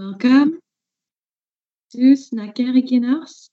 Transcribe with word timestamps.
Welcome 0.00 0.60
to 1.92 1.98
Snacker 1.98 2.72
Norsk. 2.72 3.50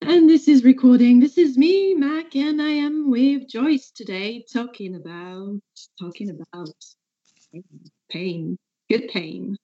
And 0.00 0.30
this 0.30 0.48
is 0.48 0.64
recording. 0.64 1.20
This 1.20 1.36
is 1.36 1.58
me, 1.58 1.92
Mac, 1.92 2.34
and 2.34 2.62
I 2.62 2.70
am 2.70 3.10
with 3.10 3.46
Joyce 3.46 3.90
today 3.90 4.42
talking 4.50 4.94
about 4.94 5.60
talking 6.00 6.30
about 6.30 6.70
pain. 8.08 8.56
Good 8.88 9.08
pain. 9.08 9.54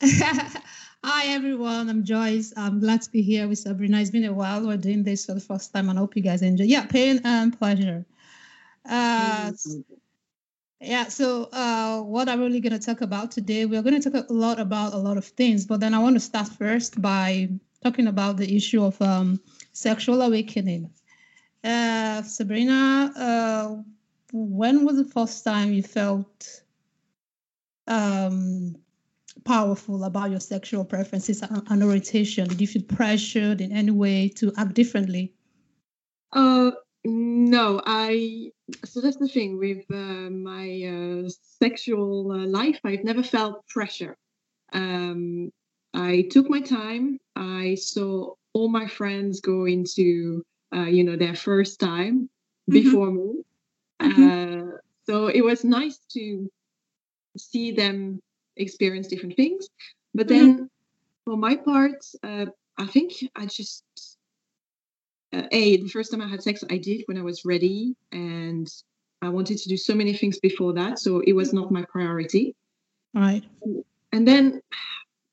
Hi 0.02 1.26
everyone, 1.26 1.90
I'm 1.90 2.04
Joyce. 2.04 2.54
I'm 2.56 2.80
glad 2.80 3.02
to 3.02 3.10
be 3.10 3.20
here 3.20 3.48
with 3.48 3.58
Sabrina. 3.58 4.00
It's 4.00 4.08
been 4.08 4.24
a 4.24 4.32
while. 4.32 4.66
We're 4.66 4.78
doing 4.78 5.04
this 5.04 5.26
for 5.26 5.34
the 5.34 5.40
first 5.40 5.74
time, 5.74 5.90
and 5.90 5.98
I 5.98 6.00
hope 6.00 6.16
you 6.16 6.22
guys 6.22 6.40
enjoy. 6.40 6.64
Yeah, 6.64 6.86
pain 6.86 7.20
and 7.22 7.58
pleasure. 7.58 8.06
Uh, 8.88 9.52
yeah, 10.80 11.08
so 11.08 11.48
uh, 11.52 12.00
what 12.02 12.28
I'm 12.28 12.40
really 12.40 12.60
going 12.60 12.78
to 12.78 12.84
talk 12.84 13.00
about 13.00 13.30
today, 13.30 13.66
we're 13.66 13.82
going 13.82 14.00
to 14.00 14.10
talk 14.10 14.28
a 14.28 14.32
lot 14.32 14.60
about 14.60 14.94
a 14.94 14.98
lot 14.98 15.16
of 15.16 15.24
things, 15.24 15.66
but 15.66 15.80
then 15.80 15.94
I 15.94 15.98
want 15.98 16.16
to 16.16 16.20
start 16.20 16.48
first 16.48 17.00
by 17.02 17.48
talking 17.82 18.06
about 18.06 18.36
the 18.36 18.56
issue 18.56 18.84
of 18.84 19.00
um, 19.02 19.40
sexual 19.72 20.22
awakening. 20.22 20.90
Uh, 21.64 22.22
Sabrina, 22.22 23.12
uh, 23.16 23.82
when 24.32 24.84
was 24.84 24.96
the 24.96 25.04
first 25.04 25.42
time 25.44 25.72
you 25.72 25.82
felt 25.82 26.62
um, 27.88 28.76
powerful 29.44 30.04
about 30.04 30.30
your 30.30 30.40
sexual 30.40 30.84
preferences 30.84 31.42
and 31.42 31.82
orientation? 31.82 32.46
Did 32.48 32.60
you 32.60 32.66
feel 32.66 32.82
pressured 32.82 33.60
in 33.60 33.72
any 33.72 33.90
way 33.90 34.28
to 34.36 34.52
act 34.56 34.74
differently? 34.74 35.34
Uh, 36.32 36.70
no, 37.04 37.82
I. 37.84 38.52
So 38.84 39.00
that's 39.00 39.16
the 39.16 39.28
thing 39.28 39.58
with 39.58 39.84
uh, 39.90 40.30
my 40.30 41.24
uh, 41.24 41.30
sexual 41.58 42.32
uh, 42.32 42.46
life. 42.46 42.78
I've 42.84 43.04
never 43.04 43.22
felt 43.22 43.66
pressure. 43.68 44.16
Um, 44.72 45.50
I 45.94 46.28
took 46.30 46.50
my 46.50 46.60
time. 46.60 47.18
I 47.34 47.76
saw 47.76 48.34
all 48.52 48.68
my 48.68 48.86
friends 48.86 49.40
go 49.40 49.64
into, 49.64 50.44
uh, 50.74 50.84
you 50.84 51.04
know, 51.04 51.16
their 51.16 51.34
first 51.34 51.80
time 51.80 52.28
mm-hmm. 52.70 52.72
before 52.72 53.10
me. 53.10 53.42
Mm-hmm. 54.02 54.28
Uh, 54.28 54.76
so 55.06 55.28
it 55.28 55.42
was 55.42 55.64
nice 55.64 55.98
to 56.12 56.50
see 57.36 57.72
them 57.72 58.20
experience 58.56 59.08
different 59.08 59.36
things. 59.36 59.68
But 60.14 60.26
mm-hmm. 60.26 60.36
then, 60.36 60.54
mm-hmm. 60.54 60.64
for 61.24 61.36
my 61.36 61.56
part, 61.56 62.04
uh, 62.22 62.46
I 62.76 62.86
think 62.86 63.12
I 63.34 63.46
just 63.46 63.82
uh, 65.32 65.42
a 65.52 65.76
the 65.78 65.88
first 65.88 66.10
time 66.10 66.22
I 66.22 66.28
had 66.28 66.42
sex, 66.42 66.64
I 66.70 66.78
did 66.78 67.02
when 67.06 67.18
I 67.18 67.22
was 67.22 67.44
ready, 67.44 67.94
and 68.12 68.68
I 69.20 69.28
wanted 69.28 69.58
to 69.58 69.68
do 69.68 69.76
so 69.76 69.94
many 69.94 70.12
things 70.14 70.38
before 70.38 70.72
that, 70.74 70.98
so 70.98 71.20
it 71.20 71.32
was 71.32 71.52
not 71.52 71.70
my 71.70 71.84
priority. 71.90 72.54
Right. 73.14 73.44
And 74.12 74.26
then, 74.26 74.62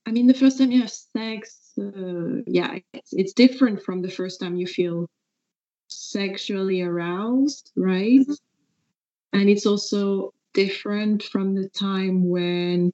I 0.06 0.12
mean, 0.12 0.28
the 0.28 0.34
first 0.34 0.58
time 0.58 0.72
you 0.72 0.82
have 0.82 0.92
sex, 0.92 1.72
uh, 1.80 2.42
yeah, 2.48 2.80
it's, 2.94 3.14
it's 3.14 3.34
different 3.34 3.82
from 3.84 4.02
the 4.02 4.12
first 4.12 4.40
time 4.40 4.56
you 4.56 4.68
feel 4.68 5.10
sexually 5.88 6.82
aroused, 6.82 7.72
right? 7.76 8.26
And 9.34 9.50
it's 9.50 9.66
also 9.66 10.34
different 10.54 11.24
from 11.24 11.54
the 11.54 11.70
time 11.70 12.30
when 12.30 12.92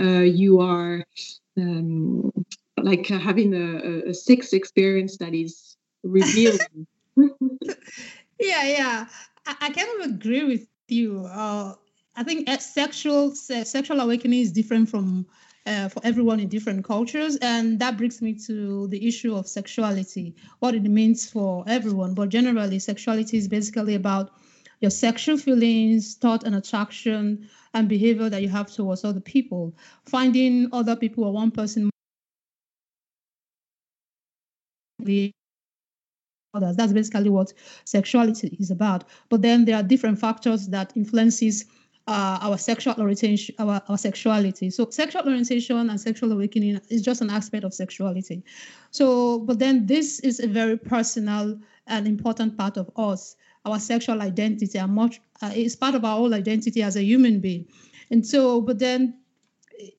uh, 0.00 0.20
you 0.20 0.60
are 0.60 1.04
um, 1.56 2.32
like 2.78 3.10
uh, 3.10 3.18
having 3.18 3.54
a, 3.54 4.10
a 4.10 4.14
sex 4.14 4.52
experience 4.52 5.18
that 5.18 5.34
is 5.34 5.71
revealing. 6.02 6.86
yeah, 7.16 8.64
yeah, 8.64 9.06
I, 9.46 9.56
I, 9.60 9.70
kind 9.70 9.88
of 10.00 10.10
agree 10.10 10.44
with 10.44 10.66
you. 10.88 11.24
Uh, 11.26 11.74
I 12.16 12.22
think 12.24 12.48
sexual 12.60 13.34
sexual 13.34 14.00
awakening 14.00 14.40
is 14.40 14.52
different 14.52 14.88
from 14.88 15.26
uh, 15.66 15.88
for 15.88 16.00
everyone 16.04 16.40
in 16.40 16.48
different 16.48 16.84
cultures, 16.84 17.36
and 17.36 17.78
that 17.78 17.96
brings 17.96 18.20
me 18.20 18.34
to 18.46 18.88
the 18.88 19.06
issue 19.06 19.34
of 19.34 19.46
sexuality, 19.46 20.34
what 20.58 20.74
it 20.74 20.82
means 20.82 21.30
for 21.30 21.64
everyone. 21.66 22.14
But 22.14 22.28
generally, 22.28 22.78
sexuality 22.78 23.38
is 23.38 23.48
basically 23.48 23.94
about 23.94 24.32
your 24.80 24.90
sexual 24.90 25.38
feelings, 25.38 26.16
thought, 26.16 26.42
and 26.44 26.56
attraction 26.56 27.48
and 27.72 27.88
behavior 27.88 28.28
that 28.28 28.42
you 28.42 28.48
have 28.48 28.70
towards 28.70 29.04
other 29.04 29.20
people. 29.20 29.74
Finding 30.06 30.68
other 30.72 30.96
people 30.96 31.24
or 31.24 31.32
one 31.32 31.52
person 31.52 31.90
others. 36.54 36.76
That's 36.76 36.92
basically 36.92 37.30
what 37.30 37.52
sexuality 37.84 38.56
is 38.60 38.70
about. 38.70 39.04
But 39.28 39.42
then 39.42 39.64
there 39.64 39.76
are 39.76 39.82
different 39.82 40.18
factors 40.18 40.68
that 40.68 40.92
influences 40.96 41.64
uh, 42.08 42.38
our 42.42 42.58
sexual 42.58 42.94
orientation, 42.98 43.54
our, 43.58 43.80
our 43.88 43.96
sexuality. 43.96 44.70
So 44.70 44.90
sexual 44.90 45.22
orientation 45.22 45.88
and 45.88 46.00
sexual 46.00 46.32
awakening 46.32 46.80
is 46.88 47.02
just 47.02 47.20
an 47.20 47.30
aspect 47.30 47.64
of 47.64 47.72
sexuality. 47.72 48.42
So, 48.90 49.38
but 49.40 49.58
then 49.58 49.86
this 49.86 50.20
is 50.20 50.40
a 50.40 50.48
very 50.48 50.76
personal 50.76 51.58
and 51.86 52.06
important 52.06 52.58
part 52.58 52.76
of 52.76 52.90
us. 52.96 53.36
Our 53.64 53.78
sexual 53.78 54.20
identity, 54.20 54.76
and 54.76 54.92
much 54.92 55.20
uh, 55.40 55.52
is 55.54 55.76
part 55.76 55.94
of 55.94 56.04
our 56.04 56.16
whole 56.16 56.34
identity 56.34 56.82
as 56.82 56.96
a 56.96 57.02
human 57.02 57.38
being. 57.38 57.68
And 58.10 58.26
so, 58.26 58.60
but 58.60 58.80
then 58.80 59.21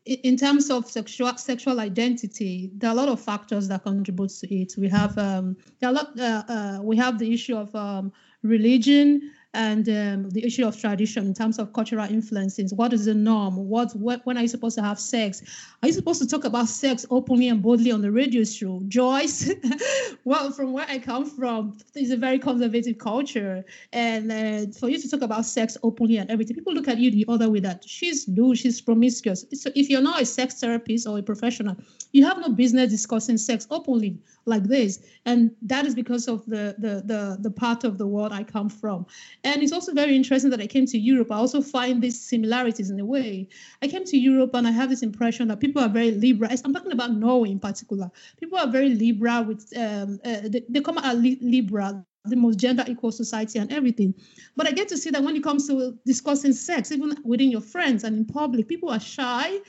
in 0.05 0.37
terms 0.37 0.69
of 0.69 0.89
sexual 0.89 1.35
sexual 1.37 1.79
identity, 1.79 2.71
there 2.75 2.89
are 2.89 2.93
a 2.93 2.95
lot 2.95 3.09
of 3.09 3.19
factors 3.19 3.67
that 3.67 3.83
contribute 3.83 4.29
to 4.29 4.55
it. 4.55 4.73
We 4.77 4.89
have 4.89 5.17
um, 5.17 5.57
there 5.79 5.89
are 5.89 5.93
a 5.93 5.95
lot, 5.95 6.19
uh, 6.19 6.43
uh, 6.47 6.79
we 6.81 6.97
have 6.97 7.19
the 7.19 7.33
issue 7.33 7.55
of 7.57 7.73
um, 7.75 8.11
religion, 8.43 9.31
and 9.53 9.87
um, 9.87 10.29
the 10.31 10.43
issue 10.43 10.65
of 10.65 10.79
tradition 10.79 11.25
in 11.27 11.33
terms 11.33 11.59
of 11.59 11.73
cultural 11.73 12.05
influences. 12.05 12.73
What 12.73 12.91
is 12.91 13.05
the 13.05 13.13
norm? 13.13 13.55
What, 13.55 13.95
what 13.95 14.25
when 14.25 14.37
are 14.37 14.41
you 14.41 14.47
supposed 14.47 14.75
to 14.77 14.83
have 14.83 14.99
sex? 14.99 15.43
Are 15.81 15.87
you 15.87 15.93
supposed 15.93 16.21
to 16.21 16.27
talk 16.27 16.43
about 16.43 16.67
sex 16.67 17.05
openly 17.11 17.49
and 17.49 17.61
boldly 17.61 17.91
on 17.91 18.01
the 18.01 18.11
radio 18.11 18.43
show? 18.43 18.81
Joyce, 18.87 19.51
well, 20.23 20.51
from 20.51 20.73
where 20.73 20.85
I 20.89 20.97
come 20.97 21.25
from, 21.25 21.77
it's 21.93 22.11
a 22.11 22.17
very 22.17 22.39
conservative 22.39 22.97
culture, 22.97 23.63
and 23.91 24.31
uh, 24.31 24.71
for 24.79 24.89
you 24.89 24.99
to 24.99 25.09
talk 25.09 25.21
about 25.21 25.45
sex 25.45 25.77
openly 25.83 26.17
and 26.17 26.31
everything, 26.31 26.55
people 26.55 26.73
look 26.73 26.87
at 26.87 26.97
you 26.97 27.11
the 27.11 27.25
other 27.27 27.49
way 27.49 27.59
that 27.59 27.83
she's 27.87 28.27
loose, 28.27 28.59
she's 28.59 28.81
promiscuous. 28.81 29.45
So 29.53 29.69
if 29.75 29.89
you're 29.89 30.01
not 30.01 30.21
a 30.21 30.25
sex 30.25 30.59
therapist 30.59 31.07
or 31.07 31.19
a 31.19 31.23
professional, 31.23 31.75
you 32.11 32.25
have 32.25 32.39
no 32.39 32.49
business 32.49 32.89
discussing 32.89 33.37
sex 33.37 33.67
openly 33.69 34.17
like 34.45 34.63
this, 34.63 34.99
and 35.25 35.51
that 35.61 35.85
is 35.85 35.93
because 35.93 36.27
of 36.27 36.45
the 36.45 36.75
the 36.79 37.03
the, 37.05 37.37
the 37.39 37.51
part 37.51 37.83
of 37.83 37.97
the 37.97 38.07
world 38.07 38.31
I 38.31 38.43
come 38.43 38.69
from. 38.69 39.05
And 39.43 39.61
it's 39.61 39.73
also 39.73 39.93
very 39.93 40.15
interesting 40.15 40.51
that 40.51 40.61
I 40.61 40.67
came 40.67 40.85
to 40.85 40.97
Europe. 40.97 41.31
I 41.31 41.35
also 41.35 41.61
find 41.61 42.01
these 42.01 42.19
similarities 42.19 42.89
in 42.89 42.99
a 42.99 43.05
way. 43.05 43.49
I 43.81 43.89
came 43.89 44.05
to 44.05 44.17
Europe 44.17 44.51
and 44.53 44.65
I 44.65 44.71
have 44.71 44.89
this 44.89 45.03
impression 45.03 45.49
that 45.49 45.59
people 45.59 45.81
are 45.81 45.89
very 45.89 46.11
liberal. 46.11 46.49
I'm 46.63 46.73
talking 46.73 46.93
about 46.93 47.13
Norway 47.13 47.51
in 47.51 47.59
particular. 47.59 48.09
People 48.39 48.57
are 48.57 48.67
very 48.67 48.89
liberal 48.89 49.43
with, 49.43 49.67
um, 49.77 50.19
uh, 50.23 50.41
they, 50.45 50.63
they, 50.69 50.79
come 50.79 50.97
out 50.97 51.17
liberal, 51.17 52.05
the 52.23 52.37
most 52.37 52.57
gender 52.57 52.85
equal 52.87 53.11
society 53.11 53.59
and 53.59 53.69
everything. 53.73 54.13
But 54.55 54.67
I 54.67 54.71
get 54.71 54.87
to 54.89 54.97
see 54.97 55.09
that 55.09 55.21
when 55.21 55.35
it 55.35 55.43
comes 55.43 55.67
to 55.67 55.97
discussing 56.05 56.53
sex, 56.53 56.91
even 56.93 57.17
within 57.25 57.51
your 57.51 57.61
friends 57.61 58.05
and 58.05 58.15
in 58.15 58.25
public, 58.25 58.69
people 58.69 58.89
are 58.89 58.99
shy. 58.99 59.59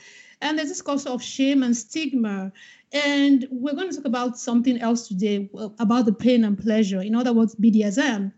And 0.41 0.57
there's 0.57 0.69
this 0.69 0.81
culture 0.81 1.09
of 1.09 1.21
shame 1.21 1.63
and 1.63 1.75
stigma. 1.75 2.53
And 2.93 3.45
we're 3.51 3.73
going 3.73 3.89
to 3.89 3.95
talk 3.95 4.05
about 4.05 4.37
something 4.37 4.79
else 4.79 5.09
today 5.09 5.49
about 5.79 6.05
the 6.05 6.13
pain 6.13 6.45
and 6.45 6.57
pleasure. 6.57 7.01
In 7.01 7.13
other 7.13 7.33
words, 7.33 7.55
BDSM. 7.55 8.31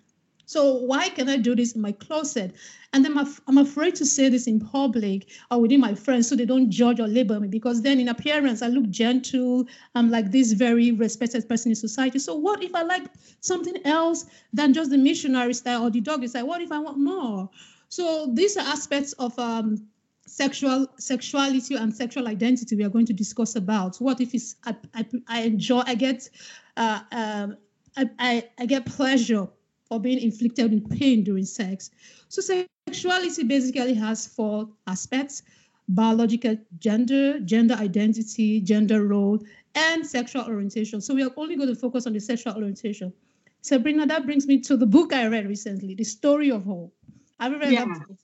So 0.47 0.75
why 0.75 1.09
can 1.09 1.27
I 1.27 1.35
do 1.35 1.55
this 1.55 1.73
in 1.73 1.81
my 1.81 1.91
closet? 1.91 2.55
And 2.93 3.03
then 3.03 3.17
I'm 3.47 3.57
afraid 3.57 3.95
to 3.95 4.05
say 4.05 4.29
this 4.29 4.47
in 4.47 4.61
public 4.61 5.27
or 5.51 5.59
within 5.59 5.81
my 5.81 5.93
friends 5.93 6.29
so 6.29 6.37
they 6.37 6.45
don't 6.45 6.71
judge 6.71 7.01
or 7.01 7.07
label 7.07 7.37
me 7.41 7.49
because 7.49 7.81
then 7.81 7.99
in 7.99 8.07
appearance 8.07 8.61
I 8.61 8.67
look 8.67 8.89
gentle. 8.89 9.67
I'm 9.93 10.09
like 10.09 10.31
this 10.31 10.53
very 10.53 10.93
respected 10.93 11.47
person 11.49 11.71
in 11.71 11.75
society. 11.75 12.17
So 12.19 12.33
what 12.33 12.63
if 12.63 12.73
I 12.73 12.83
like 12.83 13.03
something 13.41 13.75
else 13.85 14.25
than 14.53 14.73
just 14.73 14.89
the 14.89 14.97
missionary 14.97 15.53
style 15.53 15.83
or 15.83 15.89
the 15.89 15.99
doggy 15.99 16.29
style? 16.29 16.47
What 16.47 16.61
if 16.61 16.71
I 16.71 16.79
want 16.79 16.97
more? 16.97 17.49
So 17.89 18.27
these 18.31 18.55
are 18.55 18.65
aspects 18.65 19.11
of 19.13 19.37
um, 19.37 19.85
sexual 20.25 20.87
sexuality 20.97 21.75
and 21.75 21.93
sexual 21.93 22.25
identity 22.25 22.77
we 22.77 22.85
are 22.85 22.89
going 22.89 23.05
to 23.07 23.13
discuss 23.13 23.57
about. 23.57 23.97
What 23.97 24.21
if 24.21 24.33
it's 24.33 24.55
I, 24.65 24.77
I, 24.95 25.05
I 25.27 25.41
enjoy 25.41 25.81
I 25.85 25.95
get 25.95 26.29
uh, 26.77 27.01
um, 27.11 27.57
I, 27.97 28.09
I, 28.17 28.49
I 28.59 28.65
get 28.65 28.85
pleasure 28.85 29.49
or 29.89 29.99
being 29.99 30.19
inflicted 30.19 30.71
with 30.71 30.99
pain 30.99 31.23
during 31.23 31.45
sex. 31.45 31.91
So 32.29 32.41
sexuality 32.87 33.43
basically 33.43 33.93
has 33.95 34.27
four 34.27 34.69
aspects 34.87 35.43
biological 35.89 36.57
gender, 36.79 37.39
gender 37.39 37.75
identity, 37.75 38.59
gender 38.59 39.05
role, 39.05 39.39
and 39.75 40.05
sexual 40.05 40.43
orientation. 40.43 40.99
So 41.01 41.13
we 41.13 41.23
are 41.23 41.31
only 41.37 41.55
going 41.55 41.69
to 41.69 41.75
focus 41.75 42.05
on 42.05 42.13
the 42.13 42.19
sexual 42.19 42.53
orientation. 42.55 43.13
Sabrina, 43.61 44.05
that 44.05 44.25
brings 44.25 44.47
me 44.47 44.59
to 44.61 44.77
the 44.77 44.85
book 44.85 45.13
I 45.13 45.27
read 45.27 45.47
recently, 45.47 45.95
The 45.95 46.03
Story 46.03 46.51
of 46.51 46.67
O. 46.69 46.91
Have 47.39 47.53
you 47.53 47.59
read 47.59 47.71
yeah. 47.71 47.85
that 47.85 48.07
book? 48.07 48.17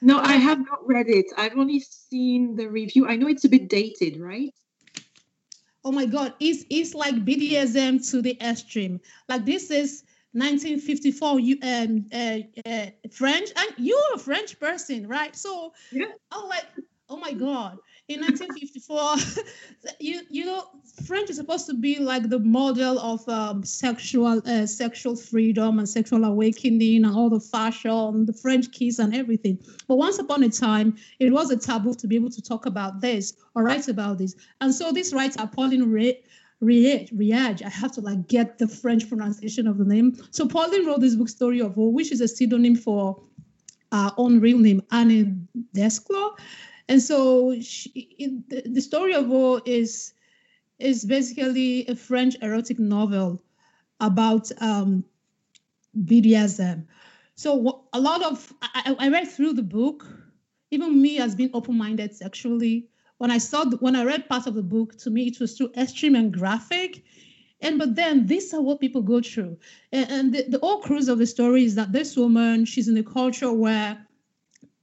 No, 0.00 0.20
I 0.20 0.34
have 0.34 0.58
not 0.58 0.86
read 0.86 1.08
it. 1.08 1.26
I've 1.36 1.56
only 1.56 1.80
seen 1.80 2.54
the 2.54 2.68
review. 2.68 3.08
I 3.08 3.16
know 3.16 3.26
it's 3.26 3.44
a 3.44 3.48
bit 3.48 3.68
dated, 3.68 4.20
right? 4.20 4.54
Oh 5.84 5.90
my 5.90 6.06
God, 6.06 6.34
it's 6.38 6.64
it's 6.70 6.94
like 6.94 7.14
BDSM 7.24 8.08
to 8.10 8.22
the 8.22 8.38
extreme. 8.40 9.00
Like 9.28 9.44
this 9.44 9.70
is 9.70 10.04
1954 10.32 11.40
you 11.40 11.58
um 11.62 12.04
uh, 12.12 12.38
uh, 12.66 12.86
french 13.10 13.50
and 13.56 13.70
you're 13.78 14.14
a 14.14 14.18
french 14.18 14.58
person 14.60 15.06
right 15.08 15.34
so 15.34 15.72
yeah. 15.90 16.06
i'm 16.32 16.48
like 16.48 16.66
oh 17.10 17.16
my 17.16 17.32
God, 17.32 17.78
in 18.08 18.20
1954, 18.20 19.44
you 20.00 20.20
you 20.30 20.44
know, 20.44 20.64
French 21.06 21.30
is 21.30 21.36
supposed 21.36 21.66
to 21.66 21.74
be 21.74 21.98
like 21.98 22.28
the 22.28 22.38
model 22.38 22.98
of 22.98 23.26
um, 23.28 23.64
sexual 23.64 24.42
uh, 24.46 24.66
sexual 24.66 25.16
freedom 25.16 25.78
and 25.78 25.88
sexual 25.88 26.24
awakening 26.24 27.04
and 27.04 27.14
all 27.14 27.30
the 27.30 27.40
fashion, 27.40 28.26
the 28.26 28.32
French 28.32 28.70
kiss 28.72 28.98
and 28.98 29.14
everything. 29.14 29.58
But 29.86 29.96
once 29.96 30.18
upon 30.18 30.42
a 30.42 30.50
time, 30.50 30.96
it 31.18 31.32
was 31.32 31.50
a 31.50 31.56
taboo 31.56 31.94
to 31.94 32.06
be 32.06 32.16
able 32.16 32.30
to 32.30 32.42
talk 32.42 32.66
about 32.66 33.00
this 33.00 33.34
or 33.54 33.64
write 33.64 33.88
about 33.88 34.18
this. 34.18 34.36
And 34.60 34.74
so 34.74 34.92
this 34.92 35.12
writer, 35.12 35.46
Pauline 35.46 35.90
Ray, 35.90 36.22
Réage, 36.62 37.12
Réage, 37.16 37.62
I 37.62 37.68
have 37.68 37.92
to 37.92 38.00
like 38.00 38.26
get 38.26 38.58
the 38.58 38.66
French 38.66 39.08
pronunciation 39.08 39.68
of 39.68 39.78
the 39.78 39.84
name. 39.84 40.16
So 40.30 40.46
Pauline 40.46 40.86
wrote 40.86 41.00
this 41.00 41.14
book, 41.14 41.28
Story 41.28 41.60
of 41.60 41.78
O, 41.78 41.88
which 41.88 42.10
is 42.10 42.20
a 42.20 42.28
pseudonym 42.28 42.74
for 42.74 43.22
our 43.92 44.12
own 44.16 44.40
real 44.40 44.58
name, 44.58 44.82
Anne 44.90 45.46
Desclos. 45.74 46.38
And 46.88 47.02
so 47.02 47.58
she, 47.60 48.42
the, 48.48 48.80
story 48.80 49.14
of 49.14 49.30
O 49.30 49.60
is 49.64 50.14
is 50.78 51.04
basically 51.04 51.86
a 51.86 51.94
French 51.94 52.36
erotic 52.40 52.78
novel 52.78 53.42
about 54.00 54.50
um, 54.60 55.04
BDSM. 56.04 56.86
So 57.34 57.84
a 57.92 58.00
lot 58.00 58.22
of 58.22 58.52
I, 58.62 58.96
I 58.98 59.08
read 59.08 59.28
through 59.28 59.54
the 59.54 59.62
book. 59.62 60.06
Even 60.70 61.00
me 61.00 61.18
as 61.18 61.34
being 61.34 61.50
open-minded 61.54 62.14
sexually, 62.14 62.88
when 63.18 63.30
I 63.30 63.38
saw 63.38 63.64
when 63.66 63.96
I 63.96 64.04
read 64.04 64.28
part 64.28 64.46
of 64.46 64.54
the 64.54 64.62
book, 64.62 64.96
to 64.98 65.10
me 65.10 65.26
it 65.26 65.38
was 65.38 65.56
too 65.56 65.70
extreme 65.76 66.14
and 66.14 66.32
graphic. 66.32 67.04
And 67.60 67.78
but 67.78 67.96
then 67.96 68.26
these 68.26 68.54
are 68.54 68.62
what 68.62 68.80
people 68.80 69.02
go 69.02 69.20
through. 69.20 69.58
And, 69.92 70.10
and 70.10 70.34
the, 70.34 70.44
the 70.48 70.58
whole 70.60 70.80
cruise 70.80 71.08
of 71.08 71.18
the 71.18 71.26
story 71.26 71.64
is 71.64 71.74
that 71.74 71.92
this 71.92 72.16
woman, 72.16 72.64
she's 72.64 72.88
in 72.88 72.96
a 72.96 73.02
culture 73.02 73.52
where 73.52 73.98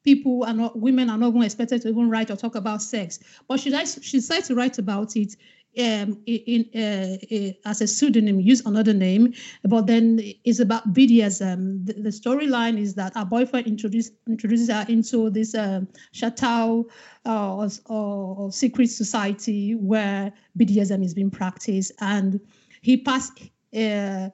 people 0.04 0.44
are 0.44 0.54
not 0.54 0.78
women 0.78 1.10
are 1.10 1.18
not 1.18 1.30
even 1.30 1.44
expected 1.44 1.82
to 1.82 1.90
even 1.90 2.10
write 2.10 2.30
or 2.30 2.36
talk 2.36 2.56
about 2.56 2.82
sex. 2.82 3.20
But 3.48 3.60
she 3.60 3.72
she 3.86 4.18
decided 4.18 4.46
to 4.46 4.56
write 4.56 4.78
about 4.78 5.16
it 5.16 5.36
um, 5.78 6.22
in, 6.26 6.70
uh, 6.76 7.18
uh, 7.36 7.70
as 7.70 7.82
a 7.82 7.88
pseudonym, 7.88 8.40
use 8.40 8.66
another 8.66 8.94
name, 8.94 9.34
but 9.64 9.88
then 9.88 10.20
it's 10.44 10.60
about 10.60 10.94
BDSM. 10.94 11.86
The, 11.86 11.94
the 11.94 12.10
storyline 12.10 12.80
is 12.80 12.96
that 12.96 13.16
our 13.16 13.26
boyfriend 13.26 13.68
introduced 13.68 14.14
introduces 14.28 14.70
her 14.70 14.86
into 14.88 15.30
this 15.30 15.56
um, 15.56 15.88
chateau 16.12 16.88
uh, 17.26 17.56
or, 17.56 17.70
or, 17.86 18.36
or, 18.38 18.52
secret 18.52 18.90
society 18.90 19.76
where 19.76 20.32
BDSM 20.58 21.04
is 21.04 21.14
being 21.14 21.32
practiced, 21.32 21.92
and 22.00 22.40
he 22.82 22.98
passed 22.98 23.42
uh, 23.76 24.30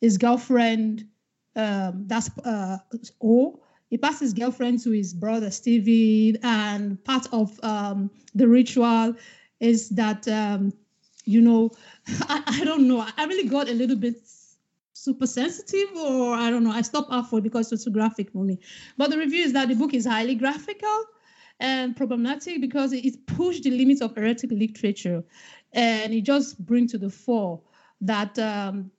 his 0.00 0.18
girlfriend. 0.18 1.06
Um, 1.56 2.04
that's 2.06 2.30
uh, 2.44 2.78
O. 3.22 3.60
He 3.88 3.96
passed 3.96 4.20
his 4.20 4.34
girlfriend 4.34 4.82
to 4.82 4.90
his 4.90 5.14
brother 5.14 5.50
Stevie, 5.50 6.36
and 6.42 7.02
part 7.04 7.26
of 7.32 7.58
um, 7.62 8.10
the 8.34 8.48
ritual 8.48 9.14
is 9.60 9.88
that 9.90 10.26
um, 10.28 10.72
you 11.24 11.40
know 11.40 11.70
I, 12.28 12.42
I 12.46 12.64
don't 12.64 12.88
know. 12.88 13.06
I 13.16 13.24
really 13.24 13.48
got 13.48 13.68
a 13.68 13.74
little 13.74 13.96
bit 13.96 14.16
super 14.92 15.26
sensitive 15.26 15.94
or 15.96 16.34
i 16.34 16.50
don't 16.50 16.64
know. 16.64 16.72
I 16.72 16.82
stopped 16.82 17.12
halfway 17.12 17.40
because 17.40 17.70
it's 17.70 17.84
too 17.84 17.90
graphic 17.90 18.30
for 18.30 18.42
me. 18.42 18.58
But 18.96 19.10
the 19.10 19.18
review 19.18 19.44
is 19.44 19.52
that 19.52 19.68
the 19.68 19.74
book 19.74 19.94
is 19.94 20.06
highly 20.06 20.34
graphical 20.34 21.04
and 21.60 21.96
problematic 21.96 22.60
because 22.60 22.92
it 22.92 23.26
pushed 23.26 23.62
the 23.64 23.70
limits 23.70 24.00
of 24.00 24.16
erotic 24.16 24.50
literature. 24.50 25.22
And 25.72 26.12
it 26.12 26.22
just 26.22 26.64
brings 26.64 26.92
to 26.92 26.98
the 26.98 27.10
fore 27.10 27.60
that 28.00 28.38
um, 28.38 28.90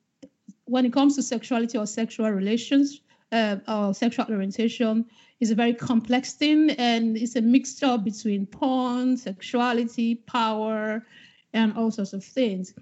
when 0.65 0.85
it 0.85 0.93
comes 0.93 1.15
to 1.15 1.23
sexuality 1.23 1.77
or 1.77 1.85
sexual 1.85 2.29
relations 2.31 3.01
uh, 3.31 3.57
or 3.67 3.93
sexual 3.93 4.25
orientation 4.29 5.05
is 5.39 5.51
a 5.51 5.55
very 5.55 5.73
complex 5.73 6.33
thing 6.33 6.71
and 6.71 7.17
it's 7.17 7.35
a 7.35 7.41
mixture 7.41 7.97
between 7.97 8.45
porn 8.45 9.17
sexuality 9.17 10.15
power 10.15 11.05
and 11.53 11.75
all 11.77 11.91
sorts 11.91 12.13
of 12.13 12.23
things. 12.23 12.73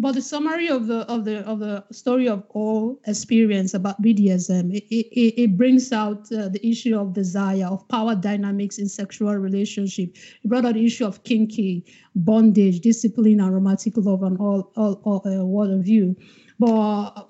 But 0.00 0.12
the 0.12 0.22
summary 0.22 0.68
of 0.68 0.86
the 0.86 1.00
of 1.10 1.24
the 1.24 1.40
of 1.40 1.58
the 1.58 1.84
story 1.90 2.28
of 2.28 2.44
O 2.54 3.00
experience 3.08 3.74
about 3.74 4.00
BDSM 4.00 4.72
it, 4.72 4.84
it, 4.90 5.42
it 5.42 5.56
brings 5.56 5.90
out 5.90 6.30
uh, 6.32 6.48
the 6.48 6.60
issue 6.64 6.96
of 6.96 7.14
desire 7.14 7.66
of 7.66 7.86
power 7.88 8.14
dynamics 8.14 8.78
in 8.78 8.88
sexual 8.88 9.34
relationship. 9.34 10.16
It 10.44 10.48
brought 10.48 10.64
out 10.64 10.74
the 10.74 10.86
issue 10.86 11.04
of 11.04 11.24
kinky 11.24 11.84
bondage 12.14 12.78
discipline 12.78 13.40
and 13.40 13.52
romantic 13.52 13.94
love 13.96 14.22
and 14.22 14.38
all 14.38 14.70
all, 14.76 15.00
all 15.02 15.62
uh, 15.62 15.82
you. 15.82 16.16
But 16.60 17.26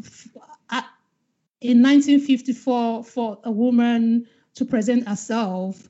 uh, 0.68 0.82
in 1.62 1.82
1954 1.82 3.04
for 3.04 3.38
a 3.44 3.50
woman 3.50 4.26
to 4.58 4.64
present 4.64 5.06
herself 5.08 5.88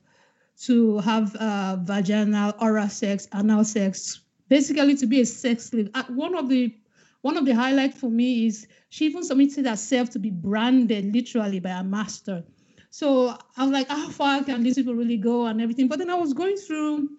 to 0.61 0.99
have 0.99 1.35
uh, 1.35 1.77
vaginal 1.81 2.53
oral 2.61 2.89
sex 2.89 3.27
anal 3.33 3.63
sex 3.63 4.21
basically 4.49 4.95
to 4.95 5.05
be 5.05 5.21
a 5.21 5.25
sex 5.25 5.65
slave. 5.65 5.89
Uh, 5.93 6.03
one 6.09 6.35
of 6.35 6.49
the 6.49 6.73
one 7.21 7.37
of 7.37 7.45
the 7.45 7.53
highlights 7.53 7.99
for 7.99 8.09
me 8.09 8.47
is 8.47 8.67
she 8.89 9.05
even 9.05 9.23
submitted 9.23 9.65
herself 9.65 10.09
to 10.11 10.19
be 10.19 10.29
branded 10.29 11.13
literally 11.13 11.59
by 11.59 11.71
a 11.71 11.83
master. 11.83 12.43
So 12.91 13.37
I 13.57 13.63
was 13.63 13.71
like, 13.71 13.89
how 13.89 14.09
far 14.09 14.43
can 14.43 14.63
these 14.63 14.75
people 14.75 14.95
really 14.95 15.17
go 15.17 15.45
and 15.45 15.61
everything? 15.61 15.87
But 15.87 15.99
then 15.99 16.09
I 16.09 16.15
was 16.15 16.33
going 16.33 16.55
through 16.55 17.09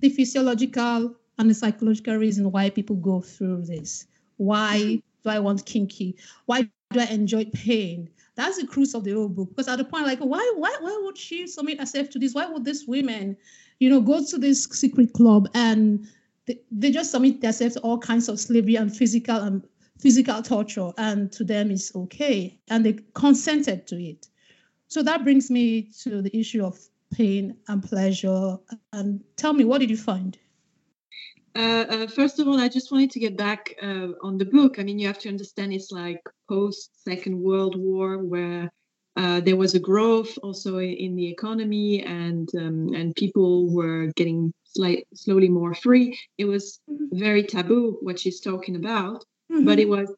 the 0.00 0.08
physiological 0.08 1.14
and 1.38 1.50
the 1.50 1.54
psychological 1.54 2.16
reason 2.16 2.50
why 2.50 2.70
people 2.70 2.96
go 2.96 3.20
through 3.20 3.62
this. 3.62 4.06
Why 4.36 5.02
do 5.24 5.30
I 5.30 5.40
want 5.40 5.66
kinky? 5.66 6.16
Why 6.46 6.68
do 6.90 7.00
I 7.00 7.06
enjoy 7.06 7.46
pain? 7.46 8.08
That's 8.42 8.60
the 8.60 8.66
cruise 8.66 8.92
of 8.94 9.04
the 9.04 9.12
whole 9.12 9.28
book. 9.28 9.50
Because 9.50 9.68
at 9.68 9.78
the 9.78 9.84
point, 9.84 10.04
like, 10.04 10.18
why, 10.18 10.52
why, 10.56 10.76
why 10.80 11.00
would 11.04 11.16
she 11.16 11.46
submit 11.46 11.78
herself 11.78 12.10
to 12.10 12.18
this? 12.18 12.34
Why 12.34 12.46
would 12.46 12.64
these 12.64 12.88
women, 12.88 13.36
you 13.78 13.88
know, 13.88 14.00
go 14.00 14.24
to 14.24 14.36
this 14.36 14.64
secret 14.64 15.12
club 15.12 15.48
and 15.54 16.08
they, 16.46 16.58
they 16.72 16.90
just 16.90 17.12
submit 17.12 17.40
themselves 17.40 17.74
to 17.74 17.80
all 17.82 17.98
kinds 17.98 18.28
of 18.28 18.40
slavery 18.40 18.74
and 18.74 18.94
physical 18.94 19.36
and 19.36 19.62
physical 20.00 20.42
torture, 20.42 20.90
and 20.98 21.30
to 21.30 21.44
them 21.44 21.70
it's 21.70 21.94
okay, 21.94 22.58
and 22.68 22.84
they 22.84 22.98
consented 23.14 23.86
to 23.86 24.02
it. 24.02 24.26
So 24.88 25.04
that 25.04 25.22
brings 25.22 25.48
me 25.48 25.82
to 26.02 26.20
the 26.20 26.36
issue 26.36 26.64
of 26.64 26.76
pain 27.14 27.56
and 27.68 27.80
pleasure. 27.80 28.58
And 28.92 29.22
tell 29.36 29.52
me, 29.52 29.64
what 29.64 29.78
did 29.78 29.90
you 29.90 29.96
find? 29.96 30.36
Uh, 31.54 31.84
uh, 31.88 32.06
first 32.06 32.38
of 32.38 32.48
all, 32.48 32.58
I 32.58 32.68
just 32.68 32.90
wanted 32.90 33.10
to 33.10 33.20
get 33.20 33.36
back 33.36 33.74
uh, 33.82 34.08
on 34.22 34.38
the 34.38 34.44
book. 34.44 34.78
I 34.78 34.82
mean, 34.82 34.98
you 34.98 35.06
have 35.06 35.18
to 35.20 35.28
understand 35.28 35.72
it's 35.72 35.92
like 35.92 36.22
post 36.48 36.90
Second 37.04 37.38
World 37.38 37.76
War, 37.76 38.18
where 38.18 38.70
uh, 39.16 39.40
there 39.40 39.56
was 39.56 39.74
a 39.74 39.80
growth 39.80 40.38
also 40.42 40.78
in, 40.80 41.14
the 41.14 41.28
economy, 41.28 42.02
and 42.02 42.48
um, 42.56 42.94
and 42.94 43.14
people 43.14 43.68
were 43.70 44.06
getting 44.16 44.54
slight, 44.64 45.06
slowly 45.14 45.48
more 45.48 45.74
free. 45.74 46.18
It 46.38 46.46
was 46.46 46.80
mm-hmm. 46.90 47.18
very 47.18 47.42
taboo 47.42 47.98
what 48.00 48.18
she's 48.18 48.40
talking 48.40 48.76
about, 48.76 49.24
mm-hmm. 49.50 49.66
but 49.66 49.78
it 49.78 49.88
was 49.88 50.10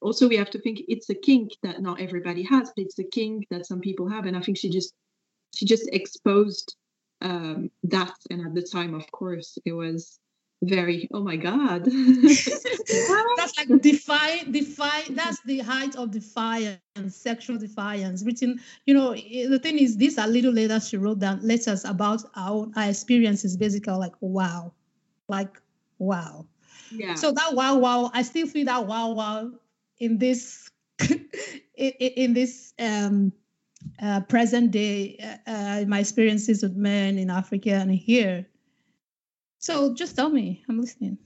also 0.00 0.28
we 0.28 0.36
have 0.36 0.50
to 0.50 0.60
think 0.60 0.82
it's 0.86 1.10
a 1.10 1.14
kink 1.14 1.50
that 1.64 1.82
not 1.82 2.00
everybody 2.00 2.44
has, 2.44 2.70
but 2.76 2.84
it's 2.84 2.98
a 3.00 3.04
kink 3.04 3.46
that 3.50 3.66
some 3.66 3.80
people 3.80 4.08
have, 4.08 4.26
and 4.26 4.36
I 4.36 4.40
think 4.40 4.56
she 4.56 4.70
just 4.70 4.94
she 5.52 5.66
just 5.66 5.88
exposed 5.92 6.76
um, 7.22 7.70
that, 7.82 8.14
and 8.30 8.46
at 8.46 8.54
the 8.54 8.62
time, 8.62 8.94
of 8.94 9.10
course, 9.10 9.58
it 9.64 9.72
was 9.72 10.20
very 10.68 11.08
oh 11.12 11.22
my 11.22 11.36
god. 11.36 11.84
That's 13.36 13.56
like 13.58 13.80
defy 13.80 14.44
defy 14.50 15.02
that's 15.10 15.40
the 15.42 15.58
height 15.60 15.96
of 15.96 16.10
defiance 16.10 16.80
sexual 17.08 17.58
defiance 17.58 18.24
written 18.24 18.60
you 18.86 18.94
know 18.94 19.14
the 19.14 19.58
thing 19.58 19.78
is 19.78 19.96
these 19.96 20.18
are 20.18 20.26
little 20.26 20.52
letters 20.52 20.88
she 20.88 20.96
wrote 20.96 21.18
down 21.18 21.40
letters 21.42 21.84
about 21.84 22.22
our, 22.36 22.68
our 22.76 22.88
experiences 22.88 23.56
basically 23.56 23.94
like 23.94 24.14
wow 24.20 24.72
like 25.28 25.60
wow. 25.98 26.46
Yeah. 26.90 27.14
So 27.14 27.32
that 27.32 27.54
wow 27.54 27.78
wow 27.78 28.10
i 28.14 28.22
still 28.22 28.46
feel 28.46 28.66
that 28.66 28.86
wow 28.86 29.12
wow 29.12 29.50
in 29.98 30.18
this 30.18 30.70
in, 31.00 31.20
in 31.76 32.34
this 32.34 32.72
um 32.78 33.32
uh, 34.02 34.20
present 34.22 34.70
day 34.70 35.18
uh, 35.46 35.50
uh, 35.50 35.84
my 35.86 36.00
experiences 36.00 36.62
with 36.62 36.74
men 36.74 37.18
in 37.18 37.30
africa 37.30 37.70
and 37.70 37.92
here 37.92 38.46
so 39.58 39.94
just 39.94 40.16
tell 40.16 40.28
me, 40.28 40.64
I'm 40.68 40.80
listening. 40.80 41.18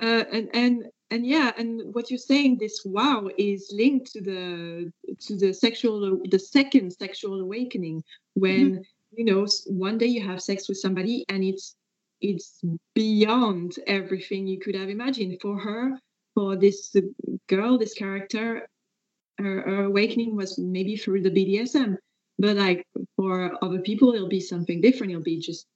Uh, 0.00 0.24
and 0.32 0.48
and 0.54 0.84
and 1.10 1.26
yeah, 1.26 1.52
and 1.58 1.94
what 1.94 2.10
you're 2.10 2.18
saying, 2.18 2.58
this 2.58 2.82
wow, 2.84 3.28
is 3.36 3.72
linked 3.74 4.12
to 4.12 4.20
the 4.20 4.92
to 5.26 5.36
the 5.36 5.52
sexual, 5.52 6.20
the 6.30 6.38
second 6.38 6.92
sexual 6.92 7.40
awakening 7.40 8.02
when 8.34 8.72
mm-hmm. 8.72 8.82
you 9.12 9.24
know 9.24 9.46
one 9.66 9.98
day 9.98 10.06
you 10.06 10.26
have 10.26 10.40
sex 10.40 10.68
with 10.68 10.78
somebody 10.78 11.24
and 11.28 11.42
it's 11.44 11.76
it's 12.20 12.60
beyond 12.94 13.76
everything 13.86 14.46
you 14.46 14.58
could 14.58 14.74
have 14.74 14.88
imagined 14.88 15.38
for 15.40 15.58
her 15.58 15.98
for 16.34 16.56
this 16.56 16.94
girl 17.48 17.78
this 17.78 17.94
character 17.94 18.68
her, 19.38 19.62
her, 19.62 19.84
awakening 19.84 20.36
was 20.36 20.58
maybe 20.58 20.96
through 20.96 21.22
the 21.22 21.30
bdsm 21.30 21.96
but 22.38 22.56
like 22.56 22.86
for 23.16 23.52
other 23.64 23.80
people 23.80 24.12
it'll 24.12 24.28
be 24.28 24.40
something 24.40 24.80
different 24.80 25.12
it'll 25.12 25.22
be 25.22 25.40
just 25.40 25.66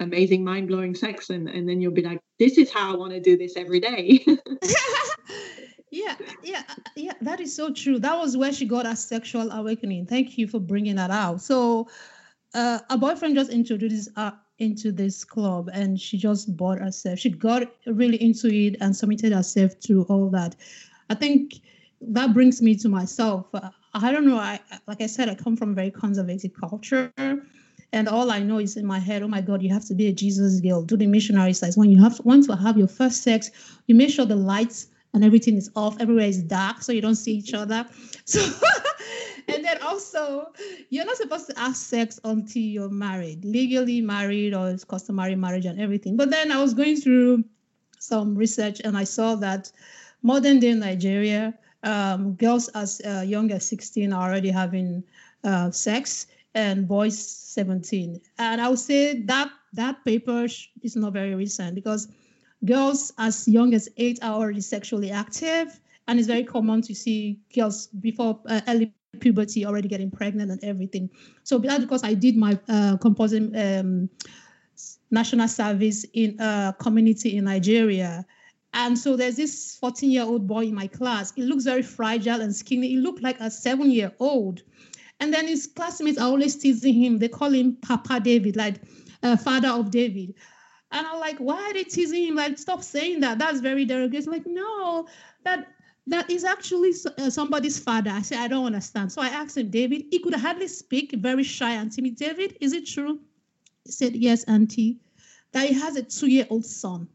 amazing 0.00 0.44
mind-blowing 0.44 0.94
sex 0.94 1.30
and, 1.30 1.48
and 1.48 1.68
then 1.68 1.80
you'll 1.80 1.92
be 1.92 2.02
like 2.02 2.20
this 2.38 2.58
is 2.58 2.70
how 2.70 2.92
i 2.92 2.96
want 2.96 3.12
to 3.12 3.20
do 3.20 3.36
this 3.36 3.56
every 3.56 3.80
day 3.80 4.24
yeah 5.90 6.16
yeah 6.42 6.62
yeah 6.96 7.12
that 7.20 7.40
is 7.40 7.54
so 7.54 7.72
true 7.72 7.98
that 7.98 8.16
was 8.16 8.36
where 8.36 8.52
she 8.52 8.66
got 8.66 8.86
her 8.86 8.96
sexual 8.96 9.50
awakening 9.52 10.04
thank 10.04 10.36
you 10.36 10.48
for 10.48 10.58
bringing 10.58 10.96
that 10.96 11.10
out 11.10 11.40
so 11.40 11.86
uh, 12.54 12.78
a 12.90 12.96
boyfriend 12.96 13.34
just 13.34 13.50
introduces 13.50 14.08
her, 14.16 14.32
into 14.58 14.92
this 14.92 15.24
club 15.24 15.68
and 15.72 16.00
she 16.00 16.16
just 16.16 16.56
bought 16.56 16.78
herself. 16.78 17.18
She 17.18 17.30
got 17.30 17.64
really 17.86 18.20
into 18.22 18.48
it 18.48 18.76
and 18.80 18.94
submitted 18.94 19.32
herself 19.32 19.78
to 19.80 20.04
all 20.04 20.30
that. 20.30 20.54
I 21.10 21.14
think 21.14 21.60
that 22.00 22.32
brings 22.32 22.62
me 22.62 22.76
to 22.76 22.88
myself. 22.88 23.46
Uh, 23.52 23.70
I 23.94 24.12
don't 24.12 24.26
know. 24.26 24.38
I 24.38 24.60
like 24.86 25.00
I 25.00 25.06
said, 25.06 25.28
I 25.28 25.34
come 25.34 25.56
from 25.56 25.72
a 25.72 25.74
very 25.74 25.90
conservative 25.90 26.52
culture. 26.58 27.12
And 27.94 28.08
all 28.08 28.32
I 28.32 28.40
know 28.40 28.58
is 28.58 28.76
in 28.76 28.84
my 28.84 28.98
head, 28.98 29.22
oh 29.22 29.28
my 29.28 29.40
God, 29.40 29.62
you 29.62 29.72
have 29.72 29.84
to 29.84 29.94
be 29.94 30.08
a 30.08 30.12
Jesus 30.12 30.60
girl, 30.60 30.82
do 30.82 30.96
the 30.96 31.06
missionary 31.06 31.52
size. 31.52 31.76
When 31.76 31.92
you 31.92 32.02
have 32.02 32.18
want 32.24 32.44
to 32.46 32.56
have 32.56 32.76
your 32.76 32.88
first 32.88 33.22
sex, 33.22 33.52
you 33.86 33.94
make 33.94 34.10
sure 34.10 34.26
the 34.26 34.34
lights 34.34 34.88
and 35.14 35.22
everything 35.24 35.56
is 35.56 35.70
off, 35.76 36.00
everywhere 36.00 36.26
is 36.26 36.42
dark, 36.42 36.82
so 36.82 36.90
you 36.90 37.00
don't 37.00 37.14
see 37.14 37.34
each 37.36 37.54
other. 37.54 37.86
So 38.26 38.40
and 39.46 39.64
then 39.64 39.80
also 39.82 40.50
you're 40.90 41.04
not 41.04 41.16
supposed 41.18 41.46
to 41.50 41.54
have 41.56 41.76
sex 41.76 42.18
until 42.24 42.62
you're 42.62 42.88
married, 42.88 43.44
legally 43.44 44.00
married 44.00 44.54
or 44.54 44.70
it's 44.70 44.82
customary 44.82 45.36
marriage 45.36 45.66
and 45.66 45.78
everything. 45.78 46.16
But 46.16 46.30
then 46.30 46.50
I 46.50 46.60
was 46.60 46.74
going 46.74 46.96
through 46.96 47.44
some 48.00 48.34
research 48.34 48.80
and 48.82 48.96
I 48.96 49.04
saw 49.04 49.36
that 49.36 49.70
modern 50.22 50.58
day 50.58 50.72
Nigeria, 50.72 51.54
um, 51.84 52.34
girls 52.34 52.68
as 52.68 53.00
uh, 53.06 53.22
young 53.24 53.52
as 53.52 53.68
16 53.68 54.12
are 54.12 54.28
already 54.28 54.50
having 54.50 55.04
uh, 55.44 55.70
sex 55.70 56.26
and 56.54 56.86
boys 56.86 57.18
17 57.18 58.20
and 58.38 58.60
i 58.60 58.68
would 58.68 58.78
say 58.78 59.20
that 59.22 59.50
that 59.72 60.04
paper 60.04 60.44
is 60.82 60.96
not 60.96 61.12
very 61.12 61.34
recent 61.34 61.74
because 61.74 62.08
girls 62.64 63.12
as 63.18 63.46
young 63.48 63.74
as 63.74 63.88
eight 63.96 64.18
are 64.22 64.34
already 64.34 64.60
sexually 64.60 65.10
active 65.10 65.80
and 66.06 66.18
it's 66.18 66.28
very 66.28 66.44
common 66.44 66.82
to 66.82 66.94
see 66.94 67.40
girls 67.54 67.88
before 68.00 68.40
uh, 68.48 68.60
early 68.68 68.92
puberty 69.20 69.64
already 69.64 69.88
getting 69.88 70.10
pregnant 70.10 70.50
and 70.50 70.62
everything 70.64 71.08
so 71.42 71.58
that's 71.58 71.84
because 71.84 72.02
i 72.04 72.14
did 72.14 72.36
my 72.36 72.58
uh, 72.68 72.96
composite 72.98 73.54
um, 73.56 74.08
national 75.10 75.46
service 75.46 76.04
in 76.14 76.38
a 76.40 76.74
community 76.78 77.36
in 77.36 77.44
nigeria 77.44 78.24
and 78.74 78.98
so 78.98 79.16
there's 79.16 79.36
this 79.36 79.76
14 79.76 80.10
year 80.10 80.24
old 80.24 80.48
boy 80.48 80.64
in 80.64 80.74
my 80.74 80.88
class. 80.88 81.32
He 81.32 81.42
looks 81.42 81.62
very 81.62 81.82
fragile 81.82 82.40
and 82.40 82.54
skinny. 82.54 82.88
He 82.88 82.96
looked 82.96 83.22
like 83.22 83.38
a 83.38 83.48
seven 83.48 83.90
year 83.90 84.12
old. 84.18 84.62
And 85.20 85.32
then 85.32 85.46
his 85.46 85.66
classmates 85.66 86.18
are 86.18 86.28
always 86.28 86.56
teasing 86.56 86.94
him. 86.94 87.18
They 87.18 87.28
call 87.28 87.50
him 87.50 87.76
Papa 87.82 88.20
David, 88.20 88.56
like 88.56 88.82
uh, 89.22 89.36
father 89.36 89.68
of 89.68 89.90
David. 89.90 90.34
And 90.90 91.06
I'm 91.06 91.18
like, 91.18 91.38
why 91.38 91.70
are 91.70 91.72
they 91.72 91.84
teasing 91.84 92.28
him? 92.28 92.36
Like, 92.36 92.58
stop 92.58 92.82
saying 92.82 93.20
that. 93.20 93.38
That's 93.38 93.60
very 93.60 93.84
derogatory. 93.84 94.38
Like, 94.38 94.46
no, 94.46 95.06
that 95.44 95.68
that 96.06 96.30
is 96.30 96.44
actually 96.44 96.92
uh, 97.18 97.30
somebody's 97.30 97.78
father. 97.78 98.10
I 98.10 98.22
said, 98.22 98.38
I 98.38 98.48
don't 98.48 98.66
understand. 98.66 99.10
So 99.10 99.22
I 99.22 99.28
asked 99.28 99.56
him, 99.56 99.70
David, 99.70 100.04
he 100.10 100.18
could 100.18 100.34
hardly 100.34 100.68
speak, 100.68 101.14
very 101.16 101.42
shy 101.42 101.72
and 101.72 101.90
timid. 101.90 102.16
David, 102.16 102.58
is 102.60 102.72
it 102.74 102.86
true? 102.86 103.20
He 103.84 103.92
said, 103.92 104.14
yes, 104.14 104.44
auntie, 104.44 104.98
that 105.52 105.66
he 105.66 105.74
has 105.74 105.96
a 105.96 106.02
two-year-old 106.02 106.66
son. 106.66 107.08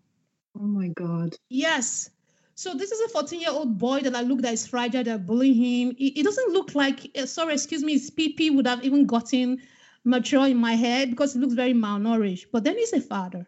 Oh 0.59 0.63
my 0.63 0.87
God. 0.87 1.35
Yes. 1.49 2.09
So 2.59 2.73
this 2.73 2.91
is 2.91 2.99
a 2.99 3.07
14 3.13 3.39
year 3.39 3.51
old 3.51 3.77
boy 3.77 4.01
that 4.01 4.13
I 4.13 4.19
look 4.19 4.41
that 4.41 4.51
is 4.51 4.67
fragile. 4.67 5.01
They're 5.01 5.17
bullying 5.17 5.55
him. 5.55 5.95
It, 5.97 6.19
it 6.19 6.23
doesn't 6.23 6.51
look 6.51 6.75
like, 6.75 7.09
uh, 7.17 7.25
sorry, 7.25 7.53
excuse 7.53 7.85
me, 7.85 7.93
his 7.93 8.11
PP 8.11 8.53
would 8.53 8.67
have 8.67 8.83
even 8.83 9.05
gotten 9.05 9.61
mature 10.03 10.45
in 10.45 10.57
my 10.57 10.73
head 10.73 11.09
because 11.09 11.33
he 11.33 11.39
looks 11.39 11.53
very 11.53 11.73
malnourished. 11.73 12.47
But 12.51 12.65
then 12.65 12.75
he's 12.75 12.91
a 12.91 12.99
father. 12.99 13.47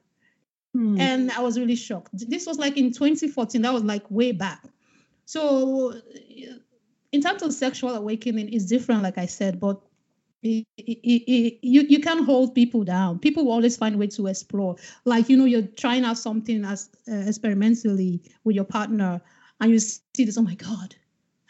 Hmm. 0.73 0.97
And 0.97 1.29
I 1.29 1.41
was 1.41 1.59
really 1.59 1.75
shocked. 1.75 2.11
This 2.13 2.47
was 2.47 2.57
like 2.57 2.77
in 2.77 2.93
2014. 2.93 3.61
That 3.61 3.73
was 3.73 3.83
like 3.83 4.09
way 4.09 4.31
back. 4.31 4.63
So 5.25 5.93
in 7.11 7.21
terms 7.21 7.41
of 7.41 7.51
sexual 7.51 7.93
awakening, 7.93 8.53
it's 8.53 8.63
different, 8.63 9.03
like 9.03 9.17
I 9.17 9.25
said, 9.25 9.59
but 9.59 9.81
it, 10.43 10.65
it, 10.77 10.81
it, 10.81 11.59
you 11.61 11.81
you 11.81 11.99
can 11.99 12.23
hold 12.23 12.55
people 12.55 12.83
down. 12.83 13.19
People 13.19 13.45
will 13.45 13.51
always 13.51 13.77
find 13.77 13.95
a 13.95 13.97
way 13.97 14.07
to 14.07 14.27
explore. 14.27 14.75
Like 15.05 15.29
you 15.29 15.37
know, 15.37 15.45
you're 15.45 15.67
trying 15.77 16.03
out 16.03 16.17
something 16.17 16.65
as 16.65 16.89
uh, 17.07 17.15
experimentally 17.15 18.21
with 18.43 18.55
your 18.55 18.65
partner, 18.65 19.21
and 19.59 19.71
you 19.71 19.79
see 19.79 20.25
this. 20.25 20.37
Oh 20.37 20.41
my 20.41 20.55
god, 20.55 20.95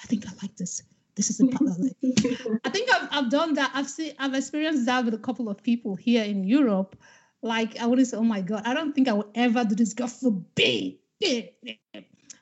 I 0.03 0.07
think 0.07 0.27
I 0.27 0.31
like 0.41 0.55
this. 0.57 0.83
This 1.15 1.29
is 1.29 1.41
I 1.41 1.45
like. 1.45 1.95
I 2.65 2.69
think 2.69 2.93
I've 2.93 3.07
I've 3.11 3.29
done 3.29 3.53
that. 3.53 3.71
I've 3.73 3.89
seen 3.89 4.13
I've 4.19 4.33
experienced 4.33 4.85
that 4.87 5.05
with 5.05 5.13
a 5.13 5.19
couple 5.19 5.49
of 5.49 5.63
people 5.63 5.95
here 5.95 6.23
in 6.23 6.43
Europe. 6.43 6.97
Like 7.41 7.79
I 7.79 7.87
wouldn't 7.87 8.07
say, 8.07 8.17
oh 8.17 8.23
my 8.23 8.41
god, 8.41 8.63
I 8.65 8.73
don't 8.73 8.93
think 8.93 9.07
I 9.07 9.13
would 9.13 9.29
ever 9.35 9.63
do 9.63 9.75
this. 9.75 9.93
God 9.93 10.11
forbid. 10.11 10.97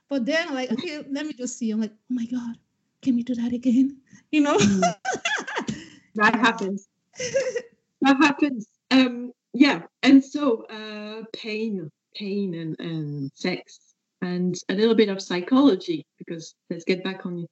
But 0.09 0.25
then 0.25 0.47
I'm 0.47 0.55
like, 0.55 0.71
okay, 0.71 1.05
let 1.11 1.27
me 1.27 1.33
just 1.33 1.57
see. 1.59 1.69
I'm 1.69 1.81
like, 1.81 1.91
oh 1.91 2.15
my 2.15 2.25
god, 2.25 2.57
can 3.03 3.15
we 3.15 3.23
do 3.23 3.35
that 3.35 3.53
again? 3.53 3.97
You 4.31 4.41
know. 4.41 4.57
Mm. 4.57 4.95
that 6.19 6.35
happens. 6.35 6.87
that 8.01 8.17
happens. 8.17 8.67
Um, 8.91 9.31
yeah, 9.53 9.83
and 10.03 10.23
so 10.23 10.63
uh, 10.65 11.23
pain, 11.33 11.89
pain, 12.15 12.53
and, 12.55 12.79
and 12.79 13.31
sex, 13.33 13.79
and 14.21 14.55
a 14.69 14.73
little 14.73 14.95
bit 14.95 15.09
of 15.09 15.21
psychology 15.21 16.05
because 16.17 16.55
let's 16.69 16.85
get 16.85 17.03
back 17.03 17.25
on 17.25 17.47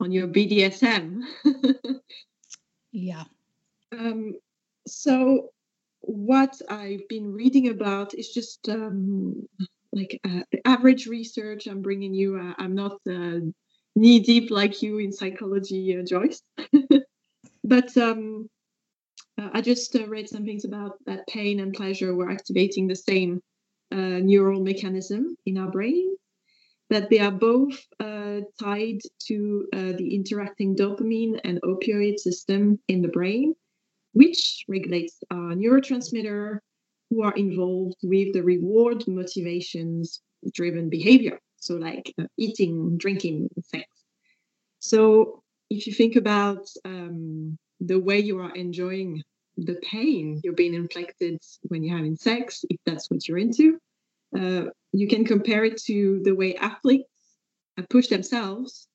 on 0.00 0.12
your 0.12 0.28
BDSM. 0.28 1.22
yeah. 2.92 3.24
Um, 3.92 4.34
so 4.86 5.50
what 6.00 6.60
I've 6.68 7.08
been 7.08 7.32
reading 7.32 7.68
about 7.68 8.14
is 8.14 8.28
just 8.30 8.68
um, 8.68 9.48
like 9.92 10.20
uh, 10.24 10.40
average 10.64 11.06
research. 11.06 11.66
I'm 11.66 11.82
bringing 11.82 12.14
you. 12.14 12.38
Uh, 12.38 12.54
I'm 12.58 12.74
not 12.74 12.98
uh, 13.08 13.38
knee 13.96 14.20
deep 14.20 14.50
like 14.50 14.82
you 14.82 14.98
in 14.98 15.12
psychology, 15.12 15.96
uh, 15.96 16.02
Joyce. 16.02 16.42
But 17.64 17.96
um, 17.96 18.48
uh, 19.40 19.48
I 19.52 19.60
just 19.62 19.96
uh, 19.96 20.06
read 20.06 20.28
some 20.28 20.44
things 20.44 20.64
about 20.64 20.92
that 21.06 21.26
pain 21.26 21.60
and 21.60 21.72
pleasure 21.72 22.14
were 22.14 22.30
activating 22.30 22.86
the 22.86 22.94
same 22.96 23.40
uh, 23.90 24.20
neural 24.20 24.62
mechanism 24.62 25.36
in 25.46 25.56
our 25.56 25.70
brain, 25.70 26.14
that 26.90 27.08
they 27.08 27.18
are 27.20 27.32
both 27.32 27.82
tied 28.60 28.98
to 29.26 29.66
the 29.72 30.14
interacting 30.14 30.76
dopamine 30.76 31.40
and 31.44 31.60
opioid 31.62 32.18
system 32.18 32.78
in 32.88 33.00
the 33.02 33.08
brain, 33.08 33.54
which 34.12 34.64
regulates 34.68 35.18
our 35.30 35.54
neurotransmitter 35.54 36.58
who 37.10 37.22
are 37.22 37.34
involved 37.34 37.96
with 38.02 38.32
the 38.34 38.42
reward 38.42 39.04
motivations 39.08 40.20
driven 40.52 40.90
behavior. 40.90 41.38
So, 41.56 41.76
like 41.76 42.12
uh, 42.20 42.24
eating, 42.36 42.98
drinking, 42.98 43.48
sex. 43.62 43.86
So, 44.80 45.42
if 45.76 45.86
you 45.86 45.92
think 45.92 46.16
about 46.16 46.68
um, 46.84 47.56
the 47.80 47.98
way 47.98 48.18
you 48.18 48.38
are 48.40 48.54
enjoying 48.54 49.22
the 49.56 49.76
pain 49.88 50.40
you're 50.42 50.52
being 50.52 50.74
inflicted 50.74 51.38
when 51.62 51.84
you're 51.84 51.96
having 51.96 52.16
sex, 52.16 52.64
if 52.70 52.78
that's 52.86 53.08
what 53.10 53.26
you're 53.28 53.38
into, 53.38 53.78
uh, 54.36 54.64
you 54.92 55.06
can 55.06 55.24
compare 55.24 55.64
it 55.64 55.76
to 55.82 56.20
the 56.24 56.34
way 56.34 56.56
athletes 56.56 57.08
push 57.90 58.08
themselves 58.08 58.86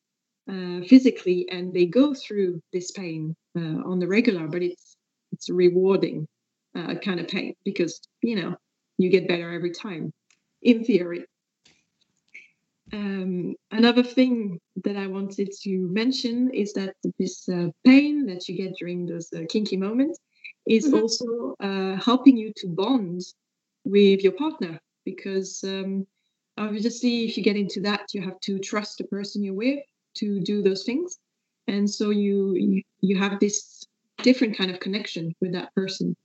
uh, 0.50 0.81
physically 0.88 1.48
and 1.51 1.74
they 1.74 1.86
go 1.86 2.13
through 2.13 2.62
this 2.74 2.91
pain 2.91 3.36
uh, 3.57 3.81
on 3.86 4.00
the 4.00 4.07
regular, 4.07 4.48
but 4.48 4.62
it's 4.62 4.95
it's 5.31 5.50
rewarding 5.50 6.27
uh, 6.75 6.95
kind 6.95 7.19
of 7.19 7.27
pain 7.27 7.53
because 7.63 8.01
you 8.21 8.36
know 8.36 8.55
you 8.98 9.09
get 9.09 9.27
better 9.27 9.51
every 9.53 9.71
time 9.71 10.12
in 10.62 10.83
theory. 10.83 11.25
Um, 12.91 13.55
another 13.72 14.03
thing 14.03 14.60
that 14.84 14.96
I 14.96 15.08
wanted 15.08 15.51
to 15.62 15.77
mention 15.91 16.51
is 16.53 16.74
that 16.74 16.96
this 17.17 17.48
uh, 17.50 17.67
pain 17.86 18.25
that 18.27 18.48
you 18.48 18.58
get 18.58 18.75
during 18.77 19.05
those 19.05 19.29
uh, 19.34 19.41
kinky 19.50 19.77
moments 19.77 20.19
is 20.67 20.88
mm-hmm. 20.88 21.01
also 21.01 21.55
uh, 21.60 21.96
helping 22.01 22.38
you 22.38 22.53
to 22.58 22.67
bond 22.67 23.22
with 23.84 24.24
your 24.24 24.34
partner 24.34 24.79
because 25.05 25.63
um, 25.63 26.05
obviously 26.58 27.25
if 27.25 27.38
you 27.38 27.43
get 27.43 27.55
into 27.55 27.79
that 27.81 28.13
you 28.13 28.22
have 28.22 28.39
to 28.41 28.60
trust 28.60 28.98
the 28.98 29.03
person 29.05 29.43
you're 29.43 29.53
with 29.53 29.79
to 30.15 30.39
do 30.41 30.62
those 30.62 30.84
things 30.84 31.17
and 31.67 31.89
so 31.89 32.10
you 32.10 32.53
you, 32.55 32.84
you 33.01 33.17
have 33.17 33.39
this 33.39 33.86
different 34.22 34.58
kind 34.58 34.69
of 34.69 34.79
connection 34.79 35.34
with 35.41 35.53
that 35.53 35.74
person 35.74 36.15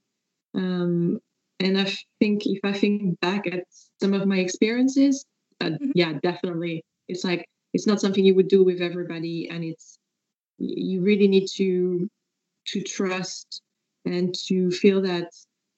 um, 0.53 1.19
and 1.59 1.79
i 1.79 1.85
think 2.19 2.45
if 2.45 2.59
i 2.63 2.73
think 2.73 3.19
back 3.21 3.47
at 3.47 3.63
some 4.01 4.13
of 4.13 4.27
my 4.27 4.37
experiences 4.37 5.25
uh, 5.61 5.65
mm-hmm. 5.65 5.91
yeah, 5.95 6.13
definitely. 6.21 6.83
It's 7.07 7.23
like 7.23 7.45
it's 7.73 7.87
not 7.87 8.01
something 8.01 8.23
you 8.23 8.35
would 8.35 8.47
do 8.47 8.63
with 8.63 8.81
everybody, 8.81 9.49
and 9.49 9.63
it's 9.63 9.97
you 10.57 11.01
really 11.01 11.27
need 11.27 11.47
to 11.55 12.09
to 12.67 12.81
trust 12.81 13.61
and 14.05 14.33
to 14.47 14.71
feel 14.71 15.01
that 15.01 15.31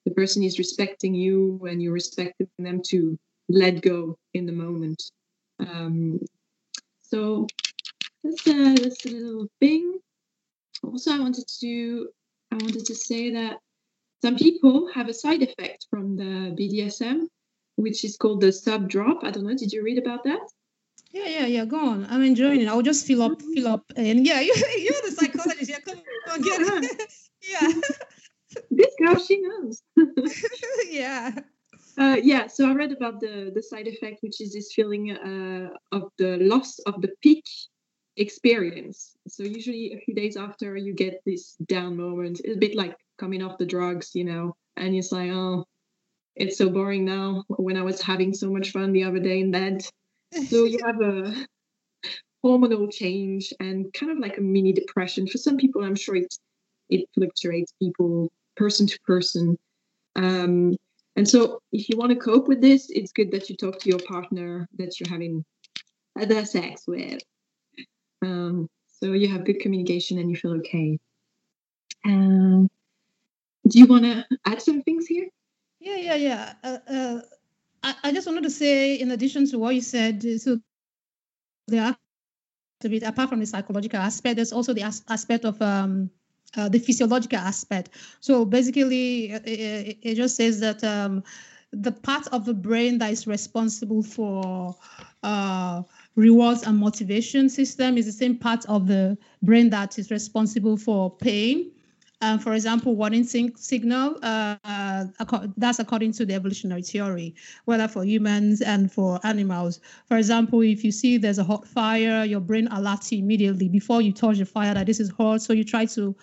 the 0.04 0.10
person 0.12 0.42
is 0.42 0.58
respecting 0.58 1.14
you 1.14 1.60
and 1.68 1.82
you're 1.82 1.92
respecting 1.92 2.48
them 2.58 2.80
to 2.86 3.18
let 3.48 3.82
go 3.82 4.16
in 4.34 4.46
the 4.46 4.52
moment. 4.52 5.02
Um, 5.60 6.20
so 7.02 7.46
that's 8.22 8.46
a, 8.46 8.74
that's 8.74 9.04
a 9.06 9.10
little 9.10 9.48
thing. 9.60 9.98
Also, 10.82 11.12
I 11.12 11.18
wanted 11.18 11.46
to 11.60 12.08
I 12.52 12.56
wanted 12.56 12.86
to 12.86 12.94
say 12.94 13.30
that 13.32 13.58
some 14.22 14.36
people 14.36 14.88
have 14.92 15.08
a 15.08 15.14
side 15.14 15.42
effect 15.42 15.86
from 15.90 16.16
the 16.16 16.54
BDSM, 16.56 17.26
which 17.78 18.04
is 18.04 18.16
called 18.16 18.40
the 18.40 18.52
sub 18.52 18.88
drop. 18.88 19.22
I 19.22 19.30
don't 19.30 19.44
know. 19.44 19.56
Did 19.56 19.72
you 19.72 19.84
read 19.84 19.98
about 19.98 20.24
that? 20.24 20.40
Yeah, 21.12 21.26
yeah, 21.26 21.46
yeah. 21.46 21.64
Go 21.64 21.78
on. 21.78 22.06
I'm 22.10 22.22
enjoying 22.22 22.60
it. 22.60 22.68
I'll 22.68 22.82
just 22.82 23.06
fill 23.06 23.22
up, 23.22 23.40
fill 23.40 23.68
up, 23.68 23.84
and 23.96 24.26
yeah, 24.26 24.40
you, 24.46 24.52
you're 24.78 25.02
the 25.04 25.12
psychologist. 25.12 25.70
Yeah, 25.70 25.78
come 25.80 26.02
on, 26.30 26.42
get 26.42 26.60
it. 26.60 27.02
yeah. 27.48 27.72
this 28.70 28.94
girl, 28.98 29.18
she 29.18 29.40
knows. 29.40 29.82
yeah. 30.90 31.30
Uh, 31.96 32.16
yeah, 32.22 32.46
so 32.46 32.68
I 32.68 32.74
read 32.74 32.92
about 32.92 33.20
the 33.20 33.50
the 33.54 33.62
side 33.62 33.86
effect, 33.86 34.22
which 34.22 34.40
is 34.40 34.52
this 34.52 34.72
feeling 34.72 35.12
uh, 35.12 35.68
of 35.96 36.10
the 36.18 36.36
loss 36.38 36.78
of 36.80 37.00
the 37.00 37.10
peak 37.22 37.44
experience. 38.16 39.16
So 39.28 39.44
usually 39.44 39.92
a 39.92 40.00
few 40.00 40.14
days 40.14 40.36
after 40.36 40.76
you 40.76 40.94
get 40.94 41.22
this 41.24 41.54
down 41.66 41.96
moment, 41.96 42.40
it's 42.44 42.56
a 42.56 42.58
bit 42.58 42.74
like 42.74 42.96
coming 43.18 43.42
off 43.42 43.58
the 43.58 43.66
drugs, 43.66 44.10
you 44.14 44.24
know, 44.24 44.56
and 44.76 44.94
you're 44.94 45.04
like, 45.12 45.30
oh, 45.30 45.64
it's 46.38 46.56
so 46.56 46.70
boring 46.70 47.04
now. 47.04 47.44
When 47.48 47.76
I 47.76 47.82
was 47.82 48.00
having 48.00 48.32
so 48.32 48.50
much 48.50 48.70
fun 48.70 48.92
the 48.92 49.04
other 49.04 49.18
day 49.18 49.40
in 49.40 49.50
bed, 49.50 49.84
so 50.48 50.64
you 50.64 50.78
have 50.86 51.00
a 51.00 51.46
hormonal 52.44 52.90
change 52.92 53.52
and 53.60 53.92
kind 53.92 54.12
of 54.12 54.18
like 54.18 54.38
a 54.38 54.40
mini 54.40 54.72
depression. 54.72 55.26
For 55.26 55.38
some 55.38 55.56
people, 55.56 55.84
I'm 55.84 55.96
sure 55.96 56.16
it 56.16 56.34
it 56.88 57.08
fluctuates 57.14 57.72
people 57.80 58.30
person 58.56 58.86
to 58.86 58.98
person. 59.06 59.58
Um, 60.16 60.76
and 61.16 61.28
so, 61.28 61.60
if 61.72 61.88
you 61.88 61.98
want 61.98 62.10
to 62.10 62.16
cope 62.16 62.48
with 62.48 62.60
this, 62.60 62.88
it's 62.90 63.12
good 63.12 63.32
that 63.32 63.50
you 63.50 63.56
talk 63.56 63.80
to 63.80 63.88
your 63.88 63.98
partner 63.98 64.68
that 64.78 64.98
you're 64.98 65.10
having 65.10 65.44
other 66.18 66.44
sex 66.44 66.84
with. 66.86 67.20
Um, 68.22 68.68
so 68.88 69.12
you 69.12 69.28
have 69.28 69.44
good 69.44 69.60
communication 69.60 70.18
and 70.18 70.30
you 70.30 70.36
feel 70.36 70.54
okay. 70.58 70.98
Um, 72.04 72.68
do 73.68 73.78
you 73.78 73.86
want 73.86 74.04
to 74.04 74.24
add 74.44 74.62
some 74.62 74.82
things 74.82 75.06
here? 75.06 75.28
Yeah, 75.80 75.96
yeah, 75.96 76.14
yeah. 76.16 76.54
Uh, 76.62 76.78
uh, 76.88 77.20
I, 77.82 77.94
I 78.04 78.12
just 78.12 78.26
wanted 78.26 78.42
to 78.44 78.50
say, 78.50 78.96
in 78.96 79.10
addition 79.10 79.46
to 79.50 79.58
what 79.58 79.74
you 79.74 79.80
said, 79.80 80.22
so 80.40 80.58
there 81.68 81.84
are 81.84 81.96
a 82.84 82.88
bit 82.88 83.02
apart 83.02 83.28
from 83.28 83.40
the 83.40 83.46
psychological 83.46 84.00
aspect, 84.00 84.36
there's 84.36 84.52
also 84.52 84.72
the 84.72 84.82
as- 84.82 85.04
aspect 85.08 85.44
of 85.44 85.60
um, 85.62 86.10
uh, 86.56 86.68
the 86.68 86.78
physiological 86.78 87.38
aspect. 87.38 87.90
So 88.20 88.44
basically, 88.44 89.32
it, 89.32 89.98
it 90.02 90.14
just 90.14 90.36
says 90.36 90.60
that 90.60 90.82
um, 90.84 91.24
the 91.72 91.92
part 91.92 92.28
of 92.28 92.44
the 92.44 92.54
brain 92.54 92.98
that 92.98 93.12
is 93.12 93.26
responsible 93.26 94.02
for 94.02 94.76
uh, 95.22 95.82
rewards 96.16 96.62
and 96.62 96.78
motivation 96.78 97.48
system 97.48 97.98
is 97.98 98.06
the 98.06 98.12
same 98.12 98.36
part 98.38 98.64
of 98.66 98.86
the 98.86 99.18
brain 99.42 99.70
that 99.70 99.98
is 99.98 100.10
responsible 100.10 100.76
for 100.76 101.16
pain. 101.16 101.70
Um, 102.20 102.40
for 102.40 102.54
example, 102.54 102.96
warning 102.96 103.22
signal, 103.22 104.16
uh, 104.22 104.56
uh, 104.64 105.04
that's 105.56 105.78
according 105.78 106.12
to 106.12 106.26
the 106.26 106.34
evolutionary 106.34 106.82
theory, 106.82 107.36
whether 107.64 107.86
for 107.86 108.04
humans 108.04 108.60
and 108.60 108.90
for 108.90 109.20
animals. 109.22 109.80
For 110.06 110.16
example, 110.16 110.62
if 110.62 110.82
you 110.82 110.90
see 110.90 111.16
there's 111.16 111.38
a 111.38 111.44
hot 111.44 111.66
fire, 111.66 112.24
your 112.24 112.40
brain 112.40 112.66
alerts 112.68 113.12
you 113.12 113.18
immediately 113.18 113.68
before 113.68 114.02
you 114.02 114.12
touch 114.12 114.38
the 114.38 114.46
fire 114.46 114.74
that 114.74 114.86
this 114.86 114.98
is 114.98 115.10
hot. 115.10 115.42
So 115.42 115.52
you 115.52 115.62
try 115.62 115.84
to 115.86 116.16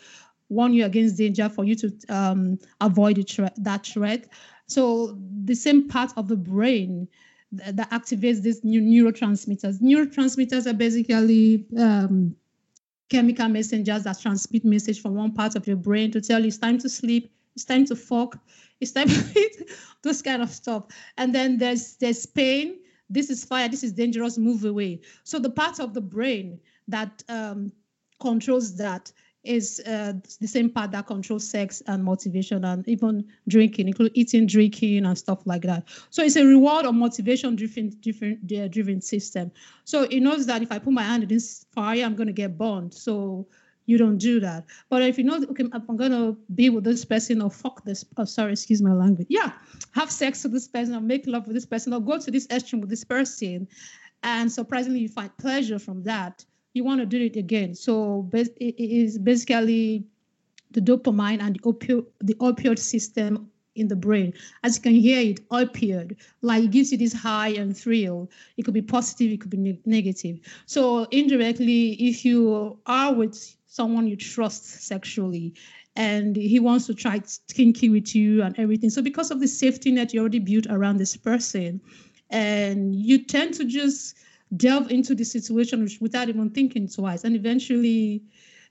warn 0.50 0.74
you 0.74 0.84
against 0.86 1.18
danger 1.18 1.48
for 1.48 1.64
you 1.64 1.76
to 1.76 1.94
um, 2.10 2.60
avoid 2.82 3.18
that 3.58 3.86
threat. 3.86 4.28
So 4.68 5.18
the 5.46 5.56
same 5.56 5.88
part 5.88 6.12
of 6.18 6.28
the 6.28 6.36
brain 6.36 7.08
that, 7.54 7.78
that 7.78 7.90
activates 7.92 8.42
these 8.42 8.66
new 8.66 8.82
neurotransmitters. 8.82 9.82
Neurotransmitters 9.82 10.68
are 10.68 10.74
basically 10.74 11.66
um, 11.78 12.36
chemical 13.10 13.48
messengers 13.48 14.04
that 14.04 14.20
transmit 14.20 14.66
message 14.66 15.02
from 15.02 15.16
one 15.16 15.32
part 15.34 15.56
of 15.56 15.68
your 15.68 15.78
brain 15.78 16.12
to 16.12 16.22
tell 16.22 16.42
you 16.42 16.48
it's 16.48 16.58
time 16.58 16.78
to 16.80 16.90
sleep, 16.90 17.32
it's 17.56 17.66
time 17.66 17.86
to 17.86 17.96
fuck, 17.96 18.38
it's 18.82 18.92
time 18.92 19.08
to 19.10 19.40
eat, 19.40 19.70
those 20.02 20.22
kind 20.22 20.42
of 20.42 20.50
stuff. 20.50 20.86
And 21.18 21.34
then 21.34 21.58
there's 21.58 21.96
there's 21.98 22.26
pain. 22.26 22.80
This 23.10 23.30
is 23.30 23.46
fire. 23.46 23.70
This 23.70 23.84
is 23.84 23.94
dangerous. 23.94 24.38
Move 24.38 24.66
away. 24.66 25.02
So 25.24 25.38
the 25.38 25.50
part 25.50 25.80
of 25.80 25.94
the 25.94 26.02
brain 26.02 26.60
that 26.88 27.24
um, 27.30 27.72
controls 28.20 28.76
that 28.78 29.12
is 29.46 29.82
uh, 29.88 30.14
the 30.40 30.48
same 30.48 30.70
part 30.70 30.92
that 30.92 31.08
controls 31.08 31.50
sex 31.50 31.82
and 31.88 32.04
motivation 32.04 32.66
and 32.66 32.88
even 32.88 33.26
drinking, 33.48 33.88
including 33.88 34.16
eating, 34.16 34.46
drinking, 34.48 35.06
and 35.06 35.18
stuff 35.18 35.46
like 35.46 35.62
that. 35.64 35.88
So 36.10 36.24
it's 36.24 36.36
a 36.36 36.46
reward 36.46 36.86
or 36.86 36.94
motivation 36.94 37.56
driven, 37.56 37.90
different, 38.02 38.52
uh, 38.52 38.68
driven 38.68 39.02
system. 39.02 39.52
So 39.84 40.04
it 40.04 40.20
knows 40.22 40.46
that 40.48 40.62
if 40.62 40.72
I 40.72 40.80
put 40.80 40.94
my 40.94 41.04
hand 41.04 41.24
in 41.24 41.30
this 41.30 41.66
fire, 41.74 42.04
I'm 42.04 42.16
going 42.16 42.28
to 42.28 42.34
get 42.34 42.58
burned. 42.58 42.94
So 42.94 43.48
you 43.86 43.98
don't 43.98 44.18
do 44.18 44.40
that. 44.40 44.66
But 44.90 45.04
if 45.04 45.18
you 45.18 45.24
know, 45.24 45.44
okay, 45.52 45.66
I'm 45.72 45.98
going 45.98 46.12
to 46.12 46.38
be 46.56 46.70
with 46.70 46.84
this 46.84 47.06
person 47.06 47.42
or 47.42 47.52
fuck 47.52 47.84
this, 47.86 48.04
oh, 48.18 48.26
sorry, 48.26 48.54
excuse 48.54 48.82
my 48.82 48.94
language. 48.94 49.28
Yeah, 49.30 49.52
have 49.94 50.12
sex 50.12 50.44
with 50.44 50.54
this 50.54 50.68
person 50.68 50.96
or 50.96 51.02
make 51.02 51.28
love 51.28 51.48
with 51.48 51.56
this 51.56 51.66
person 51.66 51.94
or 51.94 52.00
go 52.00 52.20
to 52.20 52.32
this 52.32 52.48
extreme 52.50 52.82
with 52.82 52.90
this 52.90 53.04
person. 53.04 53.68
And 54.24 54.52
surprisingly, 54.52 55.00
you 55.00 55.10
find 55.10 55.36
pleasure 55.38 55.78
from 55.78 56.02
that 56.04 56.44
you 56.76 56.84
want 56.84 57.00
to 57.00 57.06
do 57.06 57.20
it 57.20 57.38
again. 57.38 57.74
So 57.74 58.30
it 58.34 58.76
is 58.78 59.18
basically 59.18 60.04
the 60.72 60.82
dopamine 60.82 61.42
and 61.42 61.56
the 61.56 61.60
opioid, 61.62 62.06
the 62.20 62.36
opioid 62.36 62.78
system 62.78 63.50
in 63.76 63.88
the 63.88 63.96
brain. 63.96 64.34
As 64.64 64.76
you 64.76 64.82
can 64.82 64.94
hear 64.94 65.20
it, 65.20 65.48
opioid, 65.50 66.18
like 66.42 66.66
it 66.66 66.72
gives 66.72 66.92
you 66.92 66.98
this 66.98 67.14
high 67.14 67.50
and 67.50 67.76
thrill. 67.76 68.30
It 68.58 68.64
could 68.64 68.74
be 68.74 68.82
positive, 68.82 69.32
it 69.32 69.42
could 69.42 69.50
be 69.50 69.58
ne- 69.58 69.80
negative. 69.86 70.40
So 70.66 71.06
indirectly, 71.12 71.94
if 71.94 72.26
you 72.26 72.78
are 72.86 73.14
with 73.14 73.56
someone 73.68 74.08
you 74.08 74.18
trust 74.18 74.66
sexually 74.66 75.54
and 75.96 76.36
he 76.36 76.60
wants 76.60 76.88
to 76.88 76.94
try 76.94 77.22
kinky 77.54 77.90
with 77.90 78.14
you 78.14 78.42
and 78.44 78.58
everything. 78.60 78.90
So 78.90 79.02
because 79.02 79.32
of 79.32 79.40
the 79.40 79.48
safety 79.48 79.92
net 79.92 80.14
you 80.14 80.20
already 80.20 80.40
built 80.40 80.68
around 80.70 80.98
this 80.98 81.16
person, 81.16 81.80
and 82.30 82.96
you 82.96 83.24
tend 83.24 83.54
to 83.54 83.66
just 83.66 84.16
delve 84.56 84.92
into 84.92 85.16
the 85.16 85.24
situation 85.24 85.88
without 86.00 86.30
even 86.30 86.50
thinking 86.50 86.88
twice. 86.88 87.24
And 87.24 87.36
eventually, 87.36 88.24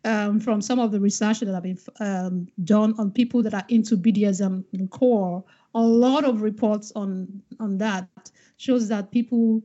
um, 0.04 0.38
from 0.38 0.60
some 0.60 0.78
of 0.78 0.92
the 0.92 1.00
research 1.00 1.40
that 1.40 1.52
have 1.52 1.62
been 1.62 1.78
um, 2.00 2.46
done 2.64 2.94
on 2.98 3.10
people 3.10 3.42
that 3.42 3.54
are 3.54 3.64
into 3.68 3.96
BDSM 3.96 4.64
core, 4.90 5.42
a 5.74 5.80
lot 5.80 6.24
of 6.24 6.42
reports 6.42 6.92
on 6.94 7.42
on 7.58 7.78
that 7.78 8.08
shows 8.56 8.88
that 8.88 9.10
people 9.10 9.62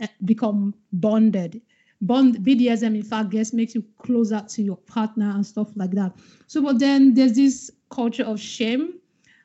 eh, 0.00 0.06
become 0.24 0.74
bonded. 0.92 1.60
Bond 2.00 2.36
BDSM, 2.36 2.94
in 2.94 3.02
fact, 3.02 3.30
gets 3.30 3.52
makes 3.52 3.74
you 3.74 3.84
closer 3.98 4.44
to 4.48 4.62
your 4.62 4.76
partner 4.76 5.30
and 5.34 5.44
stuff 5.44 5.68
like 5.74 5.90
that. 5.92 6.12
So, 6.46 6.62
but 6.62 6.78
then 6.78 7.14
there's 7.14 7.34
this 7.34 7.72
culture 7.90 8.22
of 8.22 8.38
shame 8.38 9.00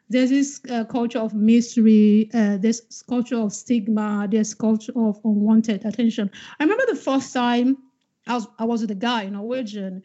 there's 0.10 0.30
this 0.30 0.62
uh, 0.70 0.84
culture 0.86 1.20
of 1.20 1.34
mystery, 1.34 2.30
uh, 2.34 2.58
there's 2.58 2.82
culture 3.08 3.38
of 3.38 3.54
stigma, 3.54 4.28
there's 4.30 4.54
culture 4.54 4.92
of 4.96 5.20
unwanted 5.24 5.86
attention. 5.86 6.30
I 6.60 6.64
remember 6.64 6.84
the 6.88 6.96
first 6.96 7.34
time 7.34 7.78
I 8.28 8.34
was 8.36 8.48
I 8.60 8.66
was 8.66 8.82
with 8.82 8.92
a 8.92 8.96
guy, 8.96 9.28
Norwegian, 9.30 10.04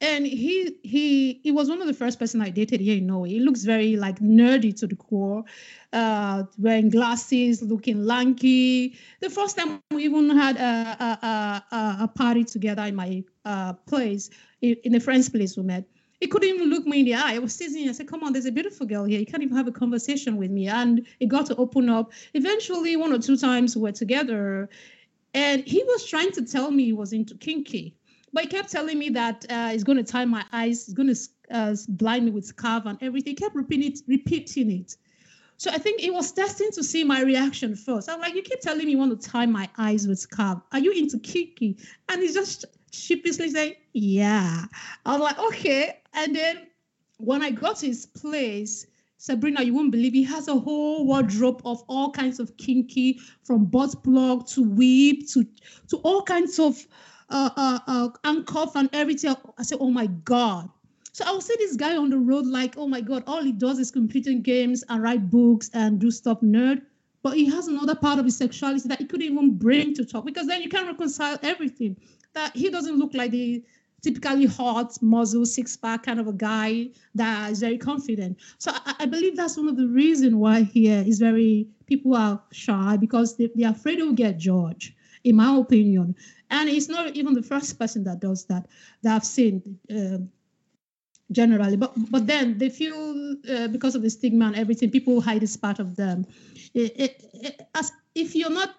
and 0.00 0.26
he 0.26 0.76
he 0.82 1.40
he 1.42 1.50
was 1.50 1.68
one 1.68 1.80
of 1.80 1.86
the 1.86 1.94
first 1.94 2.18
person 2.18 2.40
I 2.40 2.50
dated 2.50 2.80
here 2.80 2.96
in 2.98 3.06
Norway. 3.06 3.30
He 3.30 3.40
looks 3.40 3.64
very 3.64 3.96
like 3.96 4.20
nerdy 4.20 4.76
to 4.78 4.86
the 4.86 4.96
core, 4.96 5.44
uh, 5.92 6.44
wearing 6.58 6.90
glasses, 6.90 7.62
looking 7.62 8.04
lanky. 8.04 8.96
The 9.20 9.30
first 9.30 9.56
time 9.58 9.80
we 9.90 10.04
even 10.04 10.30
had 10.30 10.56
a 10.56 10.96
a, 11.04 11.64
a, 11.76 11.96
a 12.02 12.08
party 12.08 12.44
together 12.44 12.82
in 12.82 12.94
my 12.94 13.24
uh, 13.44 13.72
place, 13.72 14.30
in 14.60 14.94
a 14.94 15.00
friend's 15.00 15.28
place 15.28 15.56
we 15.56 15.62
met 15.64 15.84
he 16.20 16.26
couldn't 16.26 16.48
even 16.48 16.68
look 16.68 16.86
me 16.86 17.00
in 17.00 17.04
the 17.06 17.14
eye. 17.14 17.34
I 17.34 17.38
was 17.38 17.56
teasing 17.56 17.88
I 17.88 17.92
said, 17.92 18.08
Come 18.08 18.24
on, 18.24 18.32
there's 18.32 18.46
a 18.46 18.52
beautiful 18.52 18.86
girl 18.86 19.04
here. 19.04 19.20
You 19.20 19.26
can't 19.26 19.42
even 19.42 19.56
have 19.56 19.68
a 19.68 19.72
conversation 19.72 20.36
with 20.36 20.50
me. 20.50 20.66
And 20.66 21.06
it 21.20 21.26
got 21.26 21.46
to 21.46 21.56
open 21.56 21.88
up. 21.88 22.12
Eventually, 22.34 22.96
one 22.96 23.12
or 23.12 23.18
two 23.18 23.36
times 23.36 23.76
we 23.76 23.82
were 23.82 23.92
together. 23.92 24.68
And 25.34 25.62
he 25.64 25.82
was 25.84 26.06
trying 26.06 26.32
to 26.32 26.44
tell 26.44 26.70
me 26.70 26.84
he 26.84 26.92
was 26.92 27.12
into 27.12 27.34
kinky. 27.36 27.94
But 28.32 28.44
he 28.44 28.48
kept 28.48 28.70
telling 28.70 28.98
me 28.98 29.10
that 29.10 29.46
uh, 29.48 29.68
he's 29.70 29.84
going 29.84 29.98
to 29.98 30.04
tie 30.04 30.24
my 30.24 30.44
eyes, 30.52 30.86
he's 30.86 30.94
going 30.94 31.14
to 31.14 31.20
uh, 31.50 31.76
blind 31.88 32.24
me 32.24 32.30
with 32.30 32.44
scarf 32.44 32.84
and 32.86 32.98
everything. 33.00 33.30
He 33.30 33.34
kept 33.34 33.54
repeating 33.54 33.92
it, 33.92 34.00
repeating 34.06 34.70
it. 34.70 34.96
So 35.56 35.70
I 35.72 35.78
think 35.78 36.00
he 36.00 36.10
was 36.10 36.30
testing 36.30 36.70
to 36.72 36.84
see 36.84 37.02
my 37.04 37.22
reaction 37.22 37.74
first. 37.74 38.08
I'm 38.08 38.20
like, 38.20 38.34
you 38.34 38.42
keep 38.42 38.60
telling 38.60 38.84
me 38.84 38.92
you 38.92 38.98
want 38.98 39.20
to 39.20 39.28
tie 39.28 39.46
my 39.46 39.68
eyes 39.76 40.06
with 40.06 40.18
scarf. 40.18 40.60
Are 40.72 40.78
you 40.78 40.92
into 40.92 41.18
kinky? 41.18 41.76
And 42.08 42.22
he's 42.22 42.34
just 42.34 42.64
sheepishly 42.92 43.50
saying, 43.50 43.74
yeah. 43.92 44.64
I 45.04 45.12
was 45.12 45.20
like, 45.20 45.38
okay. 45.38 46.00
And 46.14 46.34
then 46.34 46.66
when 47.18 47.42
I 47.42 47.50
got 47.50 47.76
to 47.78 47.86
his 47.86 48.06
place, 48.06 48.86
Sabrina, 49.18 49.62
you 49.62 49.74
won't 49.74 49.90
believe 49.90 50.12
he 50.12 50.22
has 50.24 50.46
a 50.46 50.54
whole 50.54 51.04
wardrobe 51.04 51.60
of 51.64 51.82
all 51.88 52.12
kinds 52.12 52.38
of 52.38 52.56
kinky, 52.56 53.20
from 53.42 53.64
butt 53.64 54.02
plug 54.04 54.46
to 54.48 54.62
whip 54.62 55.26
to 55.32 55.44
to 55.88 55.96
all 55.98 56.22
kinds 56.22 56.58
of 56.60 56.86
uh, 57.30 57.50
uh, 57.56 57.78
uh, 57.86 58.70
and 58.74 58.88
everything. 58.92 59.34
I 59.58 59.62
said, 59.62 59.78
oh 59.80 59.90
my 59.90 60.06
god. 60.06 60.70
So 61.12 61.24
I 61.26 61.32
will 61.32 61.40
see 61.40 61.56
this 61.58 61.74
guy 61.74 61.96
on 61.96 62.10
the 62.10 62.18
road 62.18 62.46
like, 62.46 62.74
oh 62.76 62.86
my 62.86 63.00
god, 63.00 63.24
all 63.26 63.42
he 63.42 63.50
does 63.50 63.80
is 63.80 63.90
computing 63.90 64.40
games 64.40 64.84
and 64.88 65.02
write 65.02 65.28
books 65.30 65.68
and 65.74 65.98
do 65.98 66.12
stuff 66.12 66.40
nerd. 66.40 66.82
But 67.22 67.36
he 67.36 67.46
has 67.46 67.66
another 67.66 67.96
part 67.96 68.20
of 68.20 68.24
his 68.24 68.36
sexuality 68.36 68.88
that 68.88 69.00
he 69.00 69.04
couldn't 69.04 69.26
even 69.26 69.58
bring 69.58 69.94
to 69.94 70.04
talk 70.04 70.24
because 70.24 70.46
then 70.46 70.62
you 70.62 70.68
can't 70.68 70.86
reconcile 70.86 71.36
everything. 71.42 71.96
That 72.38 72.54
he 72.54 72.70
doesn't 72.70 72.98
look 73.02 73.14
like 73.14 73.32
the 73.32 73.64
typically 74.00 74.46
hot, 74.46 74.90
muzzle, 75.02 75.44
six 75.44 75.76
pack 75.76 76.04
kind 76.04 76.20
of 76.20 76.26
a 76.28 76.32
guy 76.32 76.88
that 77.16 77.50
is 77.50 77.58
very 77.60 77.78
confident. 77.78 78.38
So 78.58 78.70
I, 78.72 78.94
I 79.00 79.06
believe 79.06 79.36
that's 79.36 79.56
one 79.56 79.68
of 79.68 79.76
the 79.76 79.88
reasons 79.88 80.34
why 80.34 80.62
here 80.62 81.02
is 81.04 81.18
very 81.18 81.66
people 81.86 82.14
are 82.14 82.40
shy 82.52 82.96
because 82.96 83.36
they, 83.36 83.50
they're 83.56 83.70
afraid 83.70 83.98
they'll 83.98 84.12
get 84.12 84.38
judged, 84.38 84.94
in 85.24 85.34
my 85.34 85.56
opinion. 85.56 86.14
And 86.50 86.68
it's 86.68 86.88
not 86.88 87.16
even 87.16 87.34
the 87.34 87.42
first 87.42 87.76
person 87.78 88.04
that 88.04 88.20
does 88.20 88.44
that 88.46 88.68
that 89.02 89.16
I've 89.16 89.24
seen. 89.24 89.78
Uh, 89.90 90.18
generally. 91.30 91.76
But 91.76 91.92
but 92.10 92.26
then 92.26 92.58
they 92.58 92.70
feel 92.70 93.36
uh, 93.50 93.68
because 93.68 93.94
of 93.94 94.02
the 94.02 94.10
stigma 94.10 94.46
and 94.46 94.56
everything, 94.56 94.90
people 94.90 95.20
hide 95.20 95.42
this 95.42 95.56
part 95.56 95.78
of 95.78 95.96
them. 95.96 96.26
It, 96.74 96.92
it, 97.04 97.12
it, 97.34 97.54
as 97.74 97.92
if 98.14 98.34
you're 98.34 98.56
not 98.60 98.70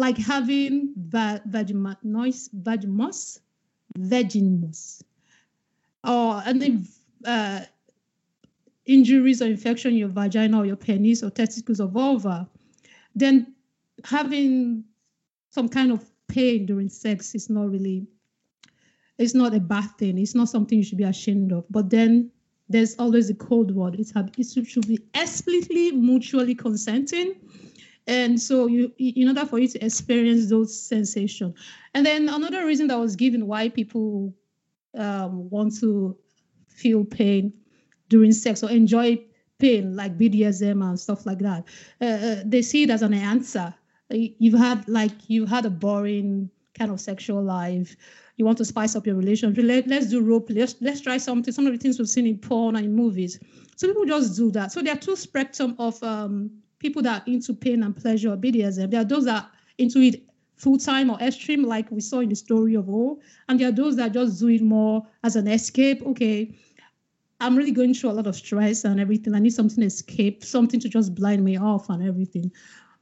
like 0.00 0.16
having 0.16 0.94
va- 0.96 1.42
vaginos, 1.46 2.48
vagimus, 2.54 3.40
vagimus, 3.98 5.02
or 6.02 6.42
any 6.46 6.80
uh, 7.26 7.60
injuries 8.86 9.42
or 9.42 9.46
infection 9.46 9.90
in 9.92 9.98
your 9.98 10.08
vagina 10.08 10.58
or 10.58 10.64
your 10.64 10.76
penis 10.76 11.22
or 11.22 11.28
testicles 11.28 11.80
or 11.80 11.88
vulva, 11.88 12.48
then 13.14 13.54
having 14.04 14.82
some 15.50 15.68
kind 15.68 15.92
of 15.92 16.10
pain 16.28 16.64
during 16.64 16.88
sex 16.88 17.34
is 17.34 17.50
not 17.50 17.70
really 17.70 18.06
it's 19.18 19.34
not 19.34 19.54
a 19.54 19.60
bad 19.60 19.90
thing. 19.98 20.16
It's 20.16 20.34
not 20.34 20.48
something 20.48 20.78
you 20.78 20.84
should 20.84 20.96
be 20.96 21.04
ashamed 21.04 21.52
of. 21.52 21.66
But 21.68 21.90
then 21.90 22.30
there's 22.70 22.96
always 22.96 23.28
a 23.28 23.34
cold 23.34 23.70
word. 23.74 23.96
It's 23.98 24.12
it 24.16 24.66
should 24.66 24.88
be 24.88 24.98
explicitly 25.12 25.92
mutually 25.92 26.54
consenting. 26.54 27.34
And 28.06 28.40
so 28.40 28.66
you 28.66 28.92
in 28.98 29.28
order 29.28 29.46
for 29.46 29.58
you 29.58 29.68
to 29.68 29.84
experience 29.84 30.48
those 30.48 30.78
sensations. 30.78 31.56
And 31.94 32.04
then 32.04 32.28
another 32.28 32.66
reason 32.66 32.88
that 32.88 32.98
was 32.98 33.16
given 33.16 33.46
why 33.46 33.68
people 33.68 34.34
um, 34.96 35.48
want 35.50 35.78
to 35.80 36.16
feel 36.68 37.04
pain 37.04 37.52
during 38.08 38.32
sex 38.32 38.62
or 38.62 38.70
enjoy 38.70 39.22
pain 39.58 39.94
like 39.94 40.18
BDSM 40.18 40.82
and 40.82 40.98
stuff 40.98 41.26
like 41.26 41.38
that. 41.38 41.64
Uh, 42.00 42.04
uh, 42.04 42.42
they 42.44 42.62
see 42.62 42.82
it 42.82 42.90
as 42.90 43.02
an 43.02 43.14
answer. 43.14 43.74
You've 44.10 44.58
had 44.58 44.88
like 44.88 45.28
you 45.28 45.46
had 45.46 45.66
a 45.66 45.70
boring 45.70 46.50
kind 46.76 46.90
of 46.90 47.00
sexual 47.00 47.42
life 47.42 47.96
you 48.40 48.46
want 48.46 48.56
to 48.56 48.64
spice 48.64 48.96
up 48.96 49.06
your 49.06 49.16
relationship. 49.16 49.62
Let, 49.62 49.86
let's 49.86 50.06
do 50.06 50.40
play. 50.40 50.56
Let's, 50.56 50.74
let's 50.80 51.02
try 51.02 51.18
something. 51.18 51.52
Some 51.52 51.66
of 51.66 51.74
the 51.74 51.78
things 51.78 51.98
we've 51.98 52.08
seen 52.08 52.26
in 52.26 52.38
porn 52.38 52.74
and 52.74 52.86
in 52.86 52.96
movies. 52.96 53.38
So 53.76 53.86
people 53.86 54.06
just 54.06 54.34
do 54.34 54.50
that. 54.52 54.72
So 54.72 54.80
there 54.80 54.94
are 54.94 54.98
two 54.98 55.14
spectrum 55.14 55.76
of 55.78 56.02
um, 56.02 56.50
people 56.80 57.02
that 57.02 57.22
are 57.22 57.30
into 57.30 57.54
pain 57.54 57.84
and 57.84 57.96
pleasure 57.96 58.32
or 58.32 58.36
BDSM. 58.36 58.90
There 58.90 59.00
are 59.00 59.04
those 59.04 59.26
that 59.26 59.44
are 59.44 59.50
into 59.78 60.00
it 60.00 60.22
full 60.56 60.76
time 60.76 61.10
or 61.10 61.18
extreme, 61.20 61.62
like 61.62 61.90
we 61.90 62.00
saw 62.00 62.20
in 62.20 62.28
the 62.28 62.34
story 62.34 62.74
of 62.74 62.88
O. 62.90 63.20
And 63.48 63.60
there 63.60 63.68
are 63.68 63.72
those 63.72 63.96
that 63.96 64.12
just 64.12 64.40
do 64.40 64.48
it 64.48 64.62
more 64.62 65.06
as 65.22 65.36
an 65.36 65.46
escape. 65.46 66.02
Okay, 66.02 66.52
I'm 67.40 67.56
really 67.56 67.70
going 67.70 67.94
through 67.94 68.10
a 68.10 68.12
lot 68.12 68.26
of 68.26 68.34
stress 68.34 68.84
and 68.84 69.00
everything. 69.00 69.34
I 69.34 69.38
need 69.38 69.54
something 69.54 69.80
to 69.80 69.86
escape, 69.86 70.44
something 70.44 70.80
to 70.80 70.88
just 70.88 71.14
blind 71.14 71.44
me 71.44 71.56
off 71.56 71.88
and 71.88 72.02
everything. 72.02 72.50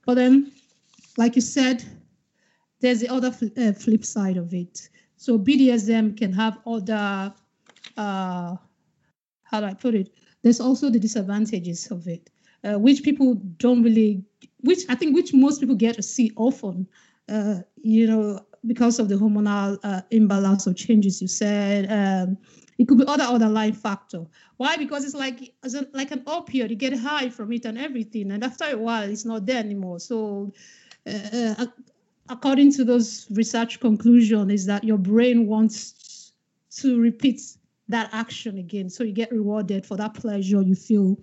But 0.06 0.14
then, 0.14 0.52
like 1.16 1.34
you 1.34 1.42
said, 1.42 1.84
there's 2.80 3.00
the 3.00 3.08
other 3.08 3.32
fl- 3.32 3.46
uh, 3.56 3.72
flip 3.72 4.04
side 4.04 4.36
of 4.36 4.54
it. 4.54 4.88
So 5.16 5.38
BDSM 5.38 6.16
can 6.16 6.32
have 6.32 6.58
other, 6.64 7.34
uh, 7.96 8.56
how 9.42 9.60
do 9.60 9.66
I 9.66 9.74
put 9.74 9.96
it? 9.96 10.10
There's 10.42 10.60
also 10.60 10.90
the 10.90 11.00
disadvantages 11.00 11.90
of 11.90 12.06
it, 12.06 12.30
uh, 12.68 12.78
which 12.78 13.02
people 13.02 13.34
don't 13.58 13.82
really, 13.82 14.22
which 14.60 14.80
I 14.88 14.94
think 14.94 15.14
which 15.14 15.32
most 15.32 15.60
people 15.60 15.74
get 15.74 15.96
to 15.96 16.02
see 16.02 16.32
often, 16.36 16.86
uh, 17.28 17.60
you 17.82 18.06
know, 18.06 18.40
because 18.66 18.98
of 18.98 19.08
the 19.08 19.14
hormonal 19.14 19.78
uh, 19.82 20.02
imbalance 20.10 20.66
or 20.66 20.74
changes 20.74 21.22
you 21.22 21.28
said. 21.28 21.86
Um, 21.90 22.36
it 22.78 22.86
could 22.86 22.98
be 22.98 23.04
other 23.06 23.24
other 23.24 23.34
underlying 23.34 23.72
factor. 23.72 24.24
Why? 24.56 24.76
Because 24.76 25.04
it's 25.04 25.14
like 25.14 25.52
as 25.64 25.74
a, 25.74 25.86
like 25.92 26.10
an 26.12 26.20
opioid. 26.20 26.70
You 26.70 26.76
get 26.76 26.96
high 26.96 27.28
from 27.28 27.52
it 27.52 27.64
and 27.64 27.78
everything, 27.78 28.30
and 28.30 28.44
after 28.44 28.64
a 28.66 28.76
while, 28.76 29.08
it's 29.08 29.24
not 29.24 29.46
there 29.46 29.58
anymore. 29.58 29.98
So, 30.00 30.52
uh, 31.06 31.54
uh 31.58 31.66
according 32.30 32.72
to 32.72 32.84
those 32.84 33.26
research 33.30 33.80
conclusion 33.80 34.50
is 34.50 34.66
that 34.66 34.84
your 34.84 34.98
brain 34.98 35.46
wants 35.46 36.32
to 36.70 37.00
repeat 37.00 37.40
that 37.88 38.10
action 38.12 38.58
again 38.58 38.90
so 38.90 39.02
you 39.02 39.12
get 39.12 39.32
rewarded 39.32 39.86
for 39.86 39.96
that 39.96 40.12
pleasure 40.12 40.60
you 40.60 40.74
feel 40.74 41.16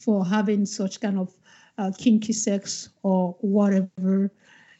for 0.00 0.24
having 0.24 0.66
such 0.66 1.00
kind 1.00 1.18
of 1.18 1.34
uh, 1.78 1.90
kinky 1.96 2.32
sex 2.32 2.90
or 3.02 3.36
whatever 3.40 4.30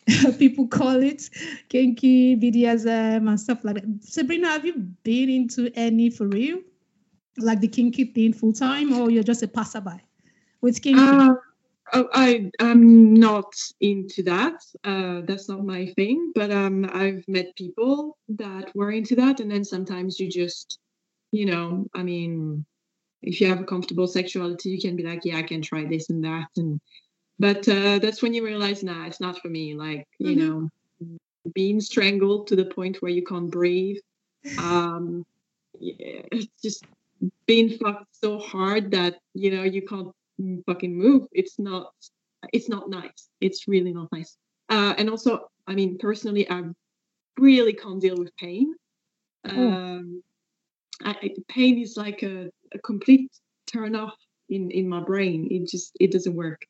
people 0.39 0.67
call 0.67 1.03
it 1.03 1.29
kinky 1.69 2.37
bdsm 2.37 3.29
and 3.29 3.41
stuff 3.41 3.65
like 3.65 3.77
that 3.77 3.85
sabrina 4.03 4.49
have 4.49 4.65
you 4.65 4.75
been 5.03 5.29
into 5.29 5.71
any 5.75 6.11
for 6.11 6.27
real 6.29 6.59
like 7.39 7.61
the 7.61 7.69
kinky 7.69 8.05
thing 8.05 8.33
full 8.33 8.53
time 8.53 8.93
or 8.93 9.11
you're 9.11 9.23
just 9.23 9.43
a 9.43 9.49
passerby 9.49 10.01
with 10.61 10.83
kinky 10.83 11.01
uh, 11.01 11.35
Oh, 11.93 12.09
I 12.13 12.51
I'm 12.61 13.15
not 13.15 13.53
into 13.81 14.23
that. 14.23 14.63
Uh, 14.85 15.23
that's 15.25 15.49
not 15.49 15.65
my 15.65 15.87
thing. 15.97 16.33
But 16.35 16.51
um, 16.51 16.89
I've 16.93 17.25
met 17.27 17.57
people 17.57 18.17
that 18.29 18.71
were 18.75 18.93
into 18.93 19.17
that, 19.17 19.41
and 19.41 19.51
then 19.51 19.65
sometimes 19.65 20.21
you 20.21 20.31
just, 20.31 20.79
you 21.33 21.47
know, 21.47 21.87
I 21.95 22.03
mean, 22.03 22.65
if 23.23 23.41
you 23.41 23.49
have 23.49 23.61
a 23.61 23.65
comfortable 23.65 24.07
sexuality, 24.07 24.71
you 24.71 24.81
can 24.81 24.97
be 24.97 25.03
like, 25.03 25.25
yeah, 25.25 25.37
I 25.37 25.43
can 25.43 25.63
try 25.63 25.85
this 25.85 26.11
and 26.11 26.25
that, 26.25 26.49
and 26.57 26.81
but 27.39 27.67
uh, 27.69 27.99
that's 27.99 28.23
when 28.23 28.35
you 28.35 28.45
realize, 28.45 28.83
nah, 28.83 29.07
it's 29.07 29.21
not 29.21 29.41
for 29.41 29.49
me. 29.49 29.75
Like, 29.75 30.07
you 30.19 30.37
mm-hmm. 30.37 30.49
know, 30.49 31.19
being 31.55 31.81
strangled 31.81 32.49
to 32.49 32.57
the 32.57 32.67
point 32.67 33.01
where 33.01 33.11
you 33.11 33.25
can't 33.25 33.51
breathe. 33.51 33.97
Um, 34.59 35.25
yeah, 35.79 36.23
it's 36.33 36.49
just 36.63 36.85
being 37.47 37.79
fucked 37.79 38.15
so 38.17 38.39
hard 38.39 38.91
that 38.93 39.17
you 39.35 39.51
know 39.51 39.63
you 39.63 39.83
can't 39.83 40.15
fucking 40.67 40.97
move. 40.97 41.27
It's 41.33 41.59
not 41.59 41.93
it's 42.53 42.69
not 42.69 42.89
nice. 42.89 43.29
It's 43.41 43.69
really 43.69 43.93
not 43.93 44.09
nice. 44.13 44.37
Uh, 44.69 44.95
and 44.99 45.11
also, 45.11 45.51
I 45.67 45.75
mean, 45.75 45.99
personally, 45.99 46.49
I 46.49 46.63
really 47.39 47.73
can't 47.73 48.01
deal 48.01 48.17
with 48.17 48.35
pain. 48.37 48.75
Oh. 49.49 49.73
Um, 49.73 50.23
I, 51.03 51.35
pain 51.49 51.79
is 51.79 51.97
like 51.97 52.23
a, 52.23 52.51
a 52.75 52.79
complete 52.79 53.31
turn 53.67 53.95
off 53.95 54.17
in 54.49 54.71
in 54.71 54.89
my 54.89 55.03
brain. 55.03 55.49
It 55.51 55.69
just 55.69 55.93
it 56.01 56.13
doesn't 56.13 56.35
work. 56.35 56.67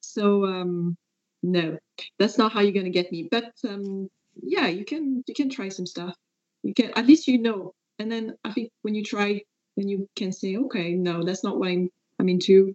So 0.00 0.44
um, 0.44 0.96
no, 1.42 1.78
that's 2.18 2.38
not 2.38 2.52
how 2.52 2.60
you're 2.60 2.72
gonna 2.72 2.90
get 2.90 3.12
me. 3.12 3.28
But 3.30 3.52
um, 3.68 4.08
yeah, 4.42 4.66
you 4.68 4.84
can 4.84 5.24
you 5.26 5.34
can 5.34 5.50
try 5.50 5.68
some 5.68 5.86
stuff. 5.86 6.14
You 6.62 6.74
can 6.74 6.92
at 6.96 7.06
least 7.06 7.28
you 7.28 7.38
know. 7.38 7.74
And 7.98 8.10
then 8.10 8.36
I 8.44 8.52
think 8.52 8.70
when 8.82 8.94
you 8.94 9.04
try, 9.04 9.40
then 9.76 9.88
you 9.88 10.08
can 10.16 10.32
say, 10.32 10.56
okay, 10.56 10.94
no, 10.94 11.22
that's 11.22 11.44
not 11.44 11.58
what 11.58 11.68
I'm 11.68 11.90
I'm 12.18 12.28
into 12.28 12.74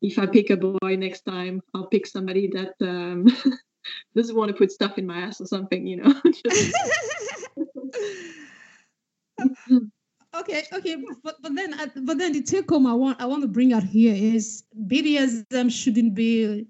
if 0.00 0.18
I 0.18 0.26
pick 0.26 0.50
a 0.50 0.56
boy 0.56 0.96
next 0.96 1.22
time, 1.22 1.62
I'll 1.74 1.86
pick 1.86 2.06
somebody 2.06 2.48
that 2.48 2.74
um, 2.80 3.26
doesn't 4.16 4.36
want 4.36 4.50
to 4.50 4.56
put 4.56 4.70
stuff 4.70 4.98
in 4.98 5.06
my 5.06 5.18
ass 5.18 5.40
or 5.40 5.46
something, 5.46 5.86
you 5.86 5.96
know. 6.02 6.14
okay, 10.34 10.64
okay, 10.72 10.96
but 11.22 11.36
but 11.42 11.54
then 11.54 11.74
uh, 11.74 11.86
but 12.02 12.18
then 12.18 12.32
the 12.32 12.42
take 12.42 12.68
home 12.68 12.86
I 12.86 12.94
want 12.94 13.20
I 13.20 13.26
want 13.26 13.42
to 13.42 13.48
bring 13.48 13.72
out 13.72 13.82
here 13.82 14.14
is 14.14 14.64
BDSM 14.86 15.70
shouldn't 15.70 16.14
be 16.14 16.66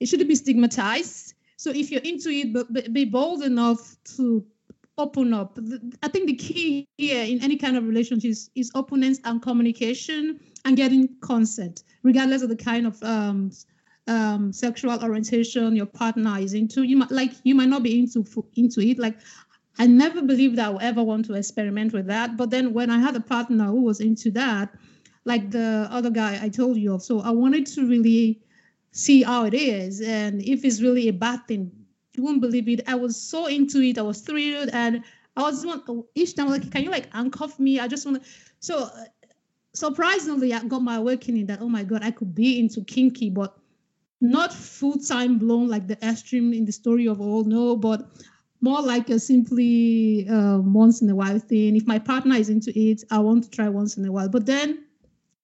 it 0.00 0.06
shouldn't 0.06 0.28
be 0.28 0.34
stigmatized. 0.34 1.34
So 1.56 1.70
if 1.70 1.90
you're 1.90 2.02
into 2.02 2.28
it, 2.28 2.52
but 2.52 2.92
be 2.92 3.04
bold 3.04 3.42
enough 3.42 3.96
to 4.16 4.44
open 4.98 5.34
up. 5.34 5.58
I 6.02 6.08
think 6.08 6.26
the 6.26 6.34
key 6.34 6.88
here 6.96 7.22
in 7.22 7.42
any 7.42 7.56
kind 7.56 7.76
of 7.76 7.86
relationship 7.86 8.30
is, 8.30 8.50
is 8.54 8.70
openness 8.74 9.20
and 9.24 9.42
communication 9.42 10.40
and 10.64 10.76
getting 10.76 11.08
consent, 11.20 11.84
regardless 12.02 12.42
of 12.42 12.48
the 12.48 12.56
kind 12.56 12.86
of 12.86 13.02
um, 13.02 13.50
um, 14.06 14.52
sexual 14.52 15.02
orientation 15.02 15.76
your 15.76 15.86
partner 15.86 16.38
is 16.38 16.54
into. 16.54 16.82
You 16.82 16.96
might 16.96 17.10
like 17.10 17.32
you 17.42 17.54
might 17.54 17.68
not 17.68 17.82
be 17.82 17.98
into 17.98 18.24
into 18.54 18.80
it. 18.80 18.98
Like 18.98 19.18
I 19.78 19.86
never 19.86 20.22
believed 20.22 20.58
I 20.58 20.70
would 20.70 20.82
ever 20.82 21.02
want 21.02 21.26
to 21.26 21.34
experiment 21.34 21.92
with 21.92 22.06
that. 22.06 22.36
But 22.36 22.50
then 22.50 22.72
when 22.72 22.90
I 22.90 22.98
had 22.98 23.14
a 23.16 23.20
partner 23.20 23.66
who 23.66 23.82
was 23.82 24.00
into 24.00 24.30
that, 24.32 24.74
like 25.24 25.50
the 25.50 25.88
other 25.90 26.10
guy 26.10 26.38
I 26.42 26.48
told 26.48 26.76
you 26.76 26.94
of, 26.94 27.02
so 27.02 27.20
I 27.20 27.30
wanted 27.30 27.66
to 27.66 27.86
really 27.86 28.40
see 28.92 29.22
how 29.22 29.44
it 29.44 29.54
is 29.54 30.00
and 30.00 30.40
if 30.40 30.64
it's 30.64 30.80
really 30.80 31.08
a 31.08 31.12
bad 31.12 31.46
thing 31.46 31.70
you 32.16 32.22
won't 32.22 32.40
believe 32.40 32.68
it. 32.68 32.88
I 32.88 32.94
was 32.94 33.20
so 33.20 33.46
into 33.46 33.80
it. 33.80 33.98
I 33.98 34.02
was 34.02 34.20
thrilled, 34.20 34.70
and 34.72 35.02
I 35.36 35.42
was 35.42 35.66
each 36.14 36.34
time 36.34 36.48
like, 36.48 36.70
can 36.70 36.82
you 36.82 36.90
like 36.90 37.10
uncuff 37.12 37.58
me? 37.58 37.78
I 37.78 37.88
just 37.88 38.06
want 38.06 38.22
to. 38.22 38.30
So 38.60 38.84
uh, 38.84 39.04
surprisingly, 39.74 40.52
I 40.52 40.64
got 40.64 40.82
my 40.82 40.96
awakening 40.96 41.46
that 41.46 41.60
oh 41.60 41.68
my 41.68 41.84
god, 41.84 42.02
I 42.02 42.10
could 42.10 42.34
be 42.34 42.58
into 42.58 42.82
kinky, 42.82 43.30
but 43.30 43.56
not 44.20 44.52
full 44.52 44.98
time 44.98 45.38
blown 45.38 45.68
like 45.68 45.86
the 45.86 46.02
extreme 46.06 46.52
in 46.52 46.64
the 46.64 46.72
story 46.72 47.06
of 47.06 47.20
O. 47.20 47.42
No, 47.42 47.76
but 47.76 48.08
more 48.66 48.82
like 48.82 49.08
a 49.10 49.18
simply 49.20 50.26
uh, 50.28 50.58
once 50.58 51.00
in 51.00 51.08
a 51.08 51.14
while 51.14 51.38
thing. 51.38 51.76
If 51.76 51.86
my 51.86 52.00
partner 52.00 52.34
is 52.34 52.48
into 52.48 52.72
it, 52.74 53.04
I 53.12 53.20
want 53.20 53.44
to 53.44 53.50
try 53.50 53.68
once 53.68 53.96
in 53.96 54.04
a 54.04 54.10
while. 54.10 54.28
But 54.28 54.46
then 54.46 54.84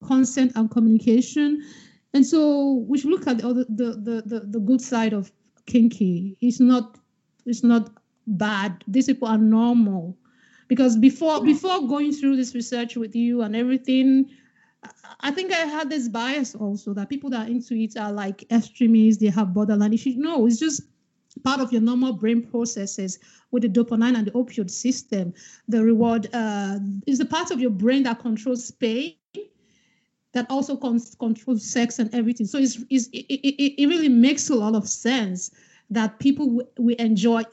consent 0.05 0.51
and 0.55 0.69
communication. 0.69 1.63
And 2.13 2.25
so 2.25 2.39
we 2.89 2.97
should 2.97 3.11
look 3.11 3.25
at 3.25 3.37
the 3.37 3.47
other 3.47 3.65
the 3.69 3.89
the 4.07 4.15
the, 4.25 4.39
the 4.55 4.59
good 4.59 4.81
side 4.81 5.13
of 5.13 5.31
kinky. 5.65 6.37
It's 6.41 6.59
not 6.59 6.97
it's 7.45 7.63
not 7.63 7.91
bad. 8.27 8.83
These 8.87 9.07
people 9.07 9.29
are 9.29 9.37
normal. 9.37 10.17
Because 10.67 10.97
before 10.97 11.43
before 11.43 11.87
going 11.87 12.11
through 12.11 12.35
this 12.35 12.53
research 12.53 12.97
with 12.97 13.15
you 13.15 13.41
and 13.41 13.55
everything, 13.55 14.29
I 15.21 15.31
think 15.31 15.53
I 15.53 15.65
had 15.77 15.89
this 15.89 16.09
bias 16.09 16.55
also 16.55 16.93
that 16.95 17.07
people 17.07 17.29
that 17.29 17.47
are 17.47 17.51
into 17.51 17.73
it 17.75 17.95
are 17.95 18.11
like 18.11 18.51
extremists, 18.51 19.21
they 19.21 19.29
have 19.29 19.53
borderline 19.53 19.93
issues. 19.93 20.17
No, 20.17 20.45
it's 20.45 20.59
just 20.59 20.81
part 21.39 21.59
of 21.59 21.71
your 21.71 21.81
normal 21.81 22.13
brain 22.13 22.41
processes 22.41 23.19
with 23.51 23.63
the 23.63 23.69
dopamine 23.69 24.15
and 24.17 24.27
the 24.27 24.31
opioid 24.31 24.69
system. 24.69 25.33
The 25.67 25.83
reward 25.83 26.29
uh, 26.33 26.79
is 27.07 27.17
the 27.17 27.25
part 27.25 27.51
of 27.51 27.59
your 27.59 27.71
brain 27.71 28.03
that 28.03 28.19
controls 28.19 28.71
pain, 28.71 29.15
that 30.33 30.45
also 30.49 30.75
con- 30.75 30.99
controls 31.19 31.63
sex 31.63 31.99
and 31.99 32.13
everything. 32.13 32.45
So 32.45 32.57
it's, 32.57 32.83
it's, 32.89 33.07
it, 33.07 33.25
it, 33.29 33.81
it 33.81 33.87
really 33.87 34.09
makes 34.09 34.49
a 34.49 34.55
lot 34.55 34.75
of 34.75 34.87
sense 34.87 35.51
that 35.89 36.19
people 36.19 36.45
w- 36.47 36.67
we 36.79 36.95
enjoy 36.97 37.43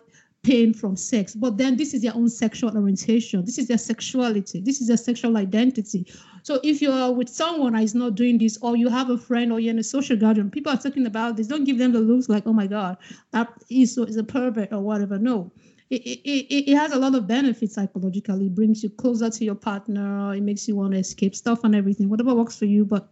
pain 0.42 0.72
from 0.72 0.96
sex 0.96 1.34
but 1.34 1.58
then 1.58 1.76
this 1.76 1.92
is 1.92 2.02
their 2.02 2.14
own 2.14 2.28
sexual 2.28 2.74
orientation. 2.76 3.44
This 3.44 3.58
is 3.58 3.68
their 3.68 3.78
sexuality. 3.78 4.60
This 4.60 4.80
is 4.80 4.88
their 4.88 4.96
sexual 4.96 5.36
identity. 5.36 6.06
So 6.42 6.60
if 6.64 6.80
you're 6.80 7.12
with 7.12 7.28
someone 7.28 7.74
that 7.74 7.82
is 7.82 7.94
not 7.94 8.14
doing 8.14 8.38
this 8.38 8.56
or 8.62 8.76
you 8.76 8.88
have 8.88 9.10
a 9.10 9.18
friend 9.18 9.52
or 9.52 9.60
you're 9.60 9.72
in 9.72 9.78
a 9.78 9.84
social 9.84 10.16
gathering 10.16 10.50
people 10.50 10.72
are 10.72 10.78
talking 10.78 11.06
about 11.06 11.36
this 11.36 11.46
don't 11.46 11.64
give 11.64 11.78
them 11.78 11.92
the 11.92 12.00
looks 12.00 12.28
like 12.28 12.44
oh 12.46 12.52
my 12.52 12.66
god 12.66 12.96
that 13.32 13.52
is, 13.70 13.98
is 13.98 14.16
a 14.16 14.24
pervert 14.24 14.72
or 14.72 14.80
whatever. 14.80 15.18
No. 15.18 15.52
It, 15.90 16.02
it, 16.06 16.70
it 16.70 16.76
has 16.76 16.92
a 16.92 16.98
lot 16.98 17.16
of 17.16 17.26
benefits 17.26 17.74
psychologically. 17.74 18.46
It 18.46 18.54
brings 18.54 18.82
you 18.82 18.90
closer 18.90 19.28
to 19.28 19.44
your 19.44 19.56
partner. 19.56 20.32
It 20.34 20.42
makes 20.42 20.68
you 20.68 20.76
want 20.76 20.92
to 20.92 20.98
escape 20.98 21.34
stuff 21.34 21.64
and 21.64 21.74
everything 21.74 22.08
whatever 22.08 22.32
works 22.32 22.56
for 22.56 22.66
you. 22.66 22.84
But 22.84 23.08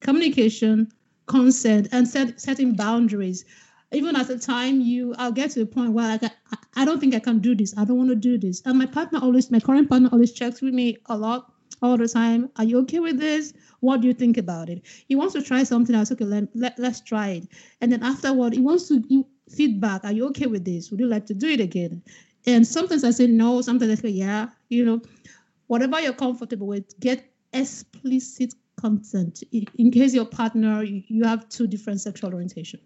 communication 0.00 0.90
consent 1.26 1.88
and 1.92 2.06
set, 2.08 2.40
setting 2.40 2.74
boundaries 2.74 3.44
even 3.92 4.16
at 4.16 4.26
the 4.26 4.38
time 4.38 4.80
you 4.80 5.14
i'll 5.18 5.32
get 5.32 5.50
to 5.50 5.60
the 5.60 5.66
point 5.66 5.92
where 5.92 6.18
I, 6.20 6.30
I 6.76 6.84
don't 6.84 7.00
think 7.00 7.14
i 7.14 7.18
can 7.18 7.38
do 7.38 7.54
this. 7.54 7.74
I 7.76 7.84
don't 7.84 7.96
want 7.96 8.10
to 8.10 8.16
do 8.16 8.36
this. 8.36 8.62
And 8.66 8.78
my 8.78 8.86
partner 8.86 9.18
always 9.22 9.50
my 9.50 9.60
current 9.60 9.88
partner 9.88 10.10
always 10.12 10.32
checks 10.32 10.60
with 10.60 10.74
me 10.74 10.98
a 11.06 11.16
lot 11.16 11.52
all 11.82 11.96
the 11.96 12.08
time. 12.08 12.50
Are 12.56 12.64
you 12.64 12.78
okay 12.80 13.00
with 13.00 13.18
this? 13.18 13.54
What 13.80 14.00
do 14.00 14.08
you 14.08 14.14
think 14.14 14.36
about 14.36 14.68
it? 14.68 14.82
He 15.08 15.14
wants 15.16 15.34
to 15.34 15.42
try 15.42 15.62
something. 15.62 15.94
Else 15.94 16.12
okay 16.12 16.24
let, 16.24 16.48
let, 16.54 16.78
let's 16.78 17.00
try 17.00 17.28
it. 17.28 17.48
And 17.80 17.92
then 17.92 18.02
afterward 18.02 18.52
he 18.52 18.60
wants 18.60 18.88
to 18.88 19.02
he, 19.08 19.24
feedback. 19.48 20.04
Are 20.04 20.12
you 20.12 20.26
okay 20.28 20.46
with 20.46 20.64
this? 20.64 20.90
Would 20.90 21.00
you 21.00 21.06
like 21.06 21.26
to 21.26 21.34
do 21.34 21.48
it 21.48 21.60
again? 21.60 22.02
And 22.46 22.66
sometimes 22.66 23.02
i 23.04 23.10
say 23.10 23.26
no 23.26 23.60
sometimes 23.62 23.92
i 23.92 24.02
say 24.02 24.08
yeah 24.10 24.48
you 24.68 24.84
know. 24.84 25.00
Whatever 25.68 26.00
you're 26.00 26.12
comfortable 26.12 26.66
with 26.66 26.98
get 27.00 27.32
explicit 27.52 28.54
consent. 28.80 29.42
In, 29.78 29.90
case 29.90 30.14
your 30.14 30.26
partner 30.26 30.82
you, 30.82 31.02
you 31.08 31.24
have 31.24 31.48
two 31.48 31.66
different 31.66 32.00
sexual 32.00 32.34
orientation 32.34 32.80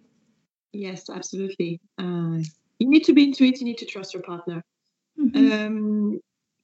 Yes, 0.73 1.11
absolutely. 1.11 1.81
Uh, 1.99 2.39
you 2.79 2.89
need 2.89 3.05
to 3.05 3.13
be 3.13 3.25
into 3.25 3.45
it. 3.45 3.61
You 3.61 3.67
need 3.67 3.79
to 3.79 3.87
trust 3.87 4.15
your 4.15 4.23
partner. 4.23 4.63
Mm-hmm. 5.19 5.53
Um, 5.53 6.21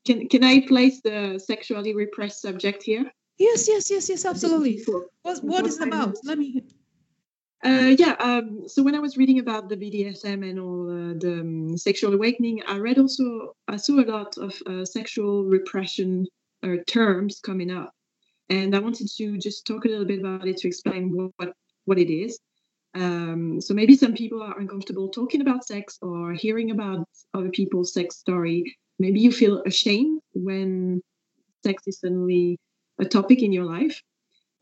can 0.07 0.29
can 0.29 0.45
I 0.45 0.61
place 0.66 1.01
the 1.03 1.38
sexually 1.45 1.95
repressed 1.95 2.40
subject 2.40 2.83
here? 2.83 3.11
Yes, 3.38 3.69
yes, 3.69 3.90
yes, 3.90 4.09
yes, 4.09 4.25
absolutely. 4.25 4.83
What 5.23 5.42
what 5.42 5.66
is 5.66 5.81
it 5.81 5.88
about? 5.88 6.16
Let 6.25 6.38
me. 6.38 6.62
Uh, 7.64 7.95
yeah. 7.99 8.14
Um, 8.21 8.69
so 8.69 8.83
when 8.83 8.95
I 8.95 9.01
was 9.01 9.16
reading 9.16 9.40
about 9.40 9.69
the 9.69 9.77
BDSM 9.77 10.49
and 10.49 10.61
all 10.61 10.88
uh, 10.88 11.14
the 11.19 11.40
um, 11.40 11.77
sexual 11.77 12.14
awakening, 12.14 12.62
I 12.69 12.79
read 12.79 12.99
also 12.99 13.57
I 13.66 13.77
saw 13.77 13.95
a 13.95 14.07
lot 14.07 14.38
of 14.38 14.55
uh, 14.66 14.85
sexual 14.85 15.45
repression 15.45 16.27
uh, 16.62 16.77
terms 16.87 17.40
coming 17.40 17.71
up, 17.71 17.92
and 18.49 18.77
I 18.77 18.79
wanted 18.79 19.09
to 19.16 19.37
just 19.38 19.66
talk 19.66 19.85
a 19.85 19.88
little 19.88 20.05
bit 20.05 20.21
about 20.21 20.47
it 20.47 20.59
to 20.59 20.69
explain 20.69 21.11
what 21.37 21.53
what 21.87 21.99
it 21.99 22.12
is. 22.12 22.38
Um, 22.96 23.61
so 23.61 23.74
maybe 23.74 23.94
some 23.94 24.14
people 24.14 24.42
are 24.42 24.59
uncomfortable 24.59 25.09
talking 25.11 25.42
about 25.42 25.66
sex 25.66 25.98
or 26.00 26.32
hearing 26.32 26.70
about 26.70 27.06
other 27.35 27.50
people's 27.50 27.92
sex 27.92 28.16
story. 28.16 28.76
Maybe 28.98 29.20
you 29.20 29.30
feel 29.30 29.62
ashamed 29.66 30.22
when 30.32 31.02
sex 31.62 31.82
is 31.87 32.00
suddenly 32.00 32.59
a 32.98 33.04
topic 33.04 33.42
in 33.42 33.52
your 33.52 33.64
life. 33.64 34.00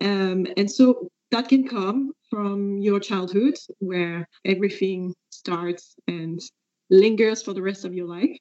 Um, 0.01 0.49
and 0.57 0.69
so 0.69 1.09
that 1.31 1.49
can 1.49 1.69
come 1.69 2.13
from 2.29 2.79
your 2.79 2.99
childhood 2.99 3.55
where 3.79 4.29
everything 4.45 5.15
starts 5.31 5.95
and 6.09 6.41
lingers 6.91 7.41
for 7.41 7.55
the 7.55 7.63
rest 7.63 7.85
of 7.85 7.95
your 7.95 8.09
life. 8.09 8.37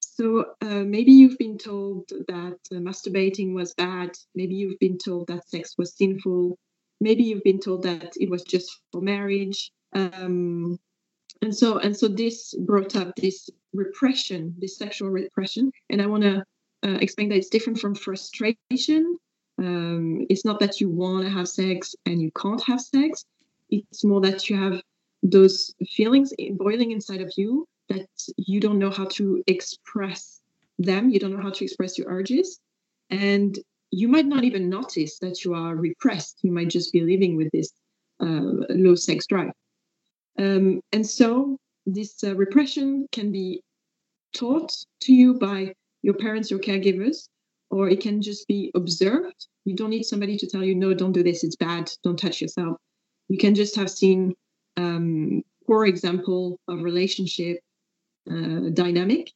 So 0.00 0.46
uh, 0.62 0.84
maybe 0.84 1.12
you've 1.12 1.38
been 1.38 1.58
told 1.58 2.08
that 2.08 2.58
uh, 2.70 2.76
masturbating 2.76 3.52
was 3.52 3.74
bad. 3.74 4.12
Maybe 4.34 4.54
you've 4.54 4.78
been 4.78 4.96
told 4.96 5.26
that 5.26 5.48
sex 5.48 5.74
was 5.76 5.96
sinful 5.96 6.58
maybe 7.02 7.24
you've 7.24 7.42
been 7.42 7.60
told 7.60 7.82
that 7.82 8.14
it 8.18 8.30
was 8.30 8.42
just 8.42 8.80
for 8.90 9.00
marriage. 9.00 9.72
Um, 9.92 10.78
and 11.42 11.54
so 11.54 11.78
and 11.78 11.96
so 11.96 12.06
this 12.08 12.54
brought 12.54 12.94
up 12.94 13.14
this 13.16 13.50
repression 13.72 14.54
this 14.58 14.76
sexual 14.78 15.10
repression. 15.10 15.72
And 15.90 16.00
i 16.00 16.06
want 16.06 16.22
to 16.22 16.44
uh, 16.84 16.98
explain 17.00 17.28
that 17.28 17.36
it's 17.36 17.48
different 17.48 17.78
from 17.78 17.94
frustration. 17.94 19.18
Um, 19.58 20.26
it's 20.30 20.44
not 20.44 20.60
that 20.60 20.80
you 20.80 20.88
want 20.88 21.24
to 21.24 21.30
have 21.30 21.48
sex 21.48 21.94
and 22.06 22.20
you 22.20 22.30
can't 22.32 22.62
have 22.64 22.80
sex. 22.80 23.24
It's 23.70 24.04
more 24.04 24.20
that 24.22 24.48
you 24.48 24.56
have 24.56 24.82
those 25.22 25.74
feelings 25.88 26.32
boiling 26.56 26.90
inside 26.90 27.20
of 27.20 27.32
you 27.36 27.66
that 27.88 28.08
you 28.36 28.60
don't 28.60 28.78
know 28.78 28.90
how 28.90 29.06
to 29.18 29.42
express 29.46 30.40
them. 30.78 31.10
You 31.10 31.20
don't 31.20 31.34
know 31.34 31.42
how 31.42 31.50
to 31.50 31.64
express 31.64 31.98
your 31.98 32.08
urges. 32.08 32.60
And 33.10 33.58
you 33.92 34.08
might 34.08 34.26
not 34.26 34.42
even 34.42 34.70
notice 34.70 35.18
that 35.18 35.44
you 35.44 35.54
are 35.54 35.76
repressed. 35.76 36.38
You 36.42 36.50
might 36.50 36.70
just 36.70 36.92
be 36.92 37.02
living 37.02 37.36
with 37.36 37.50
this 37.52 37.70
uh, 38.20 38.64
low 38.70 38.94
sex 38.94 39.26
drive. 39.26 39.52
Um, 40.38 40.80
and 40.92 41.06
so 41.06 41.58
this 41.84 42.24
uh, 42.24 42.34
repression 42.34 43.06
can 43.12 43.30
be 43.30 43.60
taught 44.34 44.72
to 45.02 45.12
you 45.12 45.34
by 45.34 45.74
your 46.00 46.14
parents, 46.14 46.50
your 46.50 46.58
caregivers, 46.58 47.28
or 47.70 47.88
it 47.88 48.00
can 48.00 48.22
just 48.22 48.48
be 48.48 48.70
observed. 48.74 49.46
You 49.66 49.76
don't 49.76 49.90
need 49.90 50.04
somebody 50.04 50.38
to 50.38 50.46
tell 50.46 50.64
you, 50.64 50.74
no, 50.74 50.94
don't 50.94 51.12
do 51.12 51.22
this, 51.22 51.44
it's 51.44 51.56
bad, 51.56 51.92
don't 52.02 52.18
touch 52.18 52.40
yourself. 52.40 52.78
You 53.28 53.36
can 53.36 53.54
just 53.54 53.76
have 53.76 53.90
seen 53.90 54.34
um, 54.78 55.42
poor 55.66 55.84
example 55.84 56.58
of 56.66 56.82
relationship 56.82 57.58
uh, 58.30 58.70
dynamic 58.72 59.32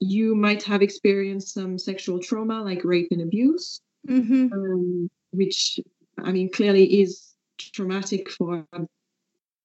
you 0.00 0.34
might 0.34 0.62
have 0.64 0.82
experienced 0.82 1.54
some 1.54 1.78
sexual 1.78 2.18
trauma 2.18 2.62
like 2.62 2.84
rape 2.84 3.08
and 3.10 3.22
abuse, 3.22 3.80
mm-hmm. 4.08 4.52
um, 4.52 5.10
which 5.32 5.78
I 6.22 6.32
mean 6.32 6.50
clearly 6.50 7.00
is 7.00 7.34
traumatic 7.58 8.30
for 8.30 8.66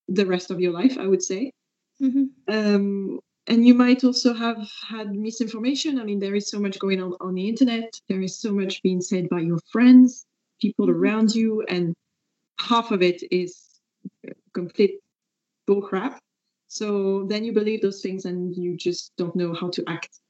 the 0.08 0.26
rest 0.26 0.52
of 0.52 0.60
your 0.60 0.72
life, 0.72 0.98
I 0.98 1.08
would 1.08 1.24
say. 1.24 1.52
Mm-hmm. 2.02 2.24
Um, 2.48 3.20
and 3.48 3.66
you 3.66 3.74
might 3.74 4.04
also 4.04 4.34
have 4.34 4.70
had 4.88 5.14
misinformation. 5.14 6.00
I 6.00 6.04
mean, 6.04 6.20
there 6.20 6.36
is 6.36 6.50
so 6.50 6.60
much 6.60 6.80
going 6.80 7.02
on 7.02 7.16
on 7.20 7.34
the 7.36 7.50
internet. 7.50 7.92
There 8.08 8.22
is 8.22 8.40
so 8.40 8.54
much 8.54 8.82
being 8.84 9.02
said 9.02 9.30
by 9.30 9.42
your 9.42 9.60
friends, 9.72 10.26
people 10.62 10.88
mm-hmm. 10.88 11.02
around 11.02 11.36
you, 11.36 11.64
and 11.68 11.94
half 12.60 12.92
of 12.92 13.02
it 13.02 13.22
is 13.32 13.58
complete 14.54 15.00
bullcrap. 15.68 16.18
So 16.72 17.26
then 17.28 17.44
you 17.44 17.52
believe 17.52 17.82
those 17.82 18.02
things 18.02 18.24
and 18.24 18.56
you 18.56 18.78
just 18.78 19.12
don't 19.18 19.36
know 19.36 19.54
how 19.54 19.70
to 19.72 19.84
act. 19.88 20.22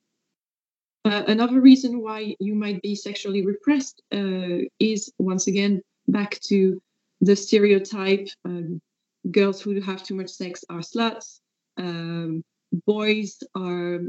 Uh, 1.05 1.21
another 1.27 1.61
reason 1.61 2.01
why 2.01 2.35
you 2.39 2.55
might 2.55 2.81
be 2.81 2.95
sexually 2.95 3.45
repressed 3.45 4.01
uh, 4.11 4.65
is 4.79 5.13
once 5.19 5.45
again 5.45 5.83
back 6.07 6.39
to 6.39 6.81
the 7.21 7.35
stereotype 7.35 8.27
um, 8.43 8.81
girls 9.29 9.61
who 9.61 9.79
have 9.81 10.01
too 10.01 10.15
much 10.15 10.29
sex 10.29 10.65
are 10.67 10.79
sluts, 10.79 11.41
um, 11.77 12.43
boys 12.87 13.37
are 13.53 13.99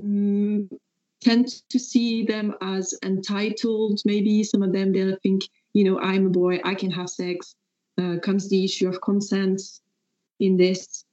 mm, 0.00 0.70
tend 1.20 1.48
to 1.70 1.78
see 1.80 2.24
them 2.24 2.54
as 2.60 2.94
entitled. 3.02 4.00
Maybe 4.04 4.44
some 4.44 4.62
of 4.62 4.72
them 4.72 4.92
they'll 4.92 5.18
think, 5.24 5.42
you 5.72 5.82
know, 5.82 5.98
I'm 5.98 6.26
a 6.26 6.30
boy, 6.30 6.60
I 6.62 6.76
can 6.76 6.92
have 6.92 7.08
sex. 7.08 7.56
Uh, 8.00 8.18
comes 8.22 8.48
the 8.48 8.64
issue 8.64 8.88
of 8.88 9.00
consent 9.00 9.60
in 10.38 10.56
this 10.56 11.04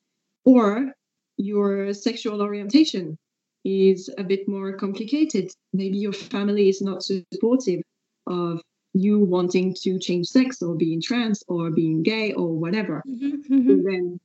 or 0.45 0.93
your 1.37 1.93
sexual 1.93 2.41
orientation 2.41 3.17
is 3.65 4.09
a 4.17 4.23
bit 4.23 4.47
more 4.47 4.73
complicated. 4.73 5.51
Maybe 5.73 5.97
your 5.97 6.13
family 6.13 6.69
is 6.69 6.81
not 6.81 7.03
supportive 7.03 7.81
of 8.27 8.61
you 8.93 9.19
wanting 9.19 9.75
to 9.81 9.99
change 9.99 10.27
sex 10.27 10.61
or 10.61 10.75
being 10.75 11.01
trans 11.01 11.43
or 11.47 11.71
being 11.71 12.03
gay 12.03 12.31
or 12.33 12.53
whatever. 12.53 13.03
Mm-hmm, 13.07 13.53
mm-hmm. 13.53 13.81
then, 13.83 14.19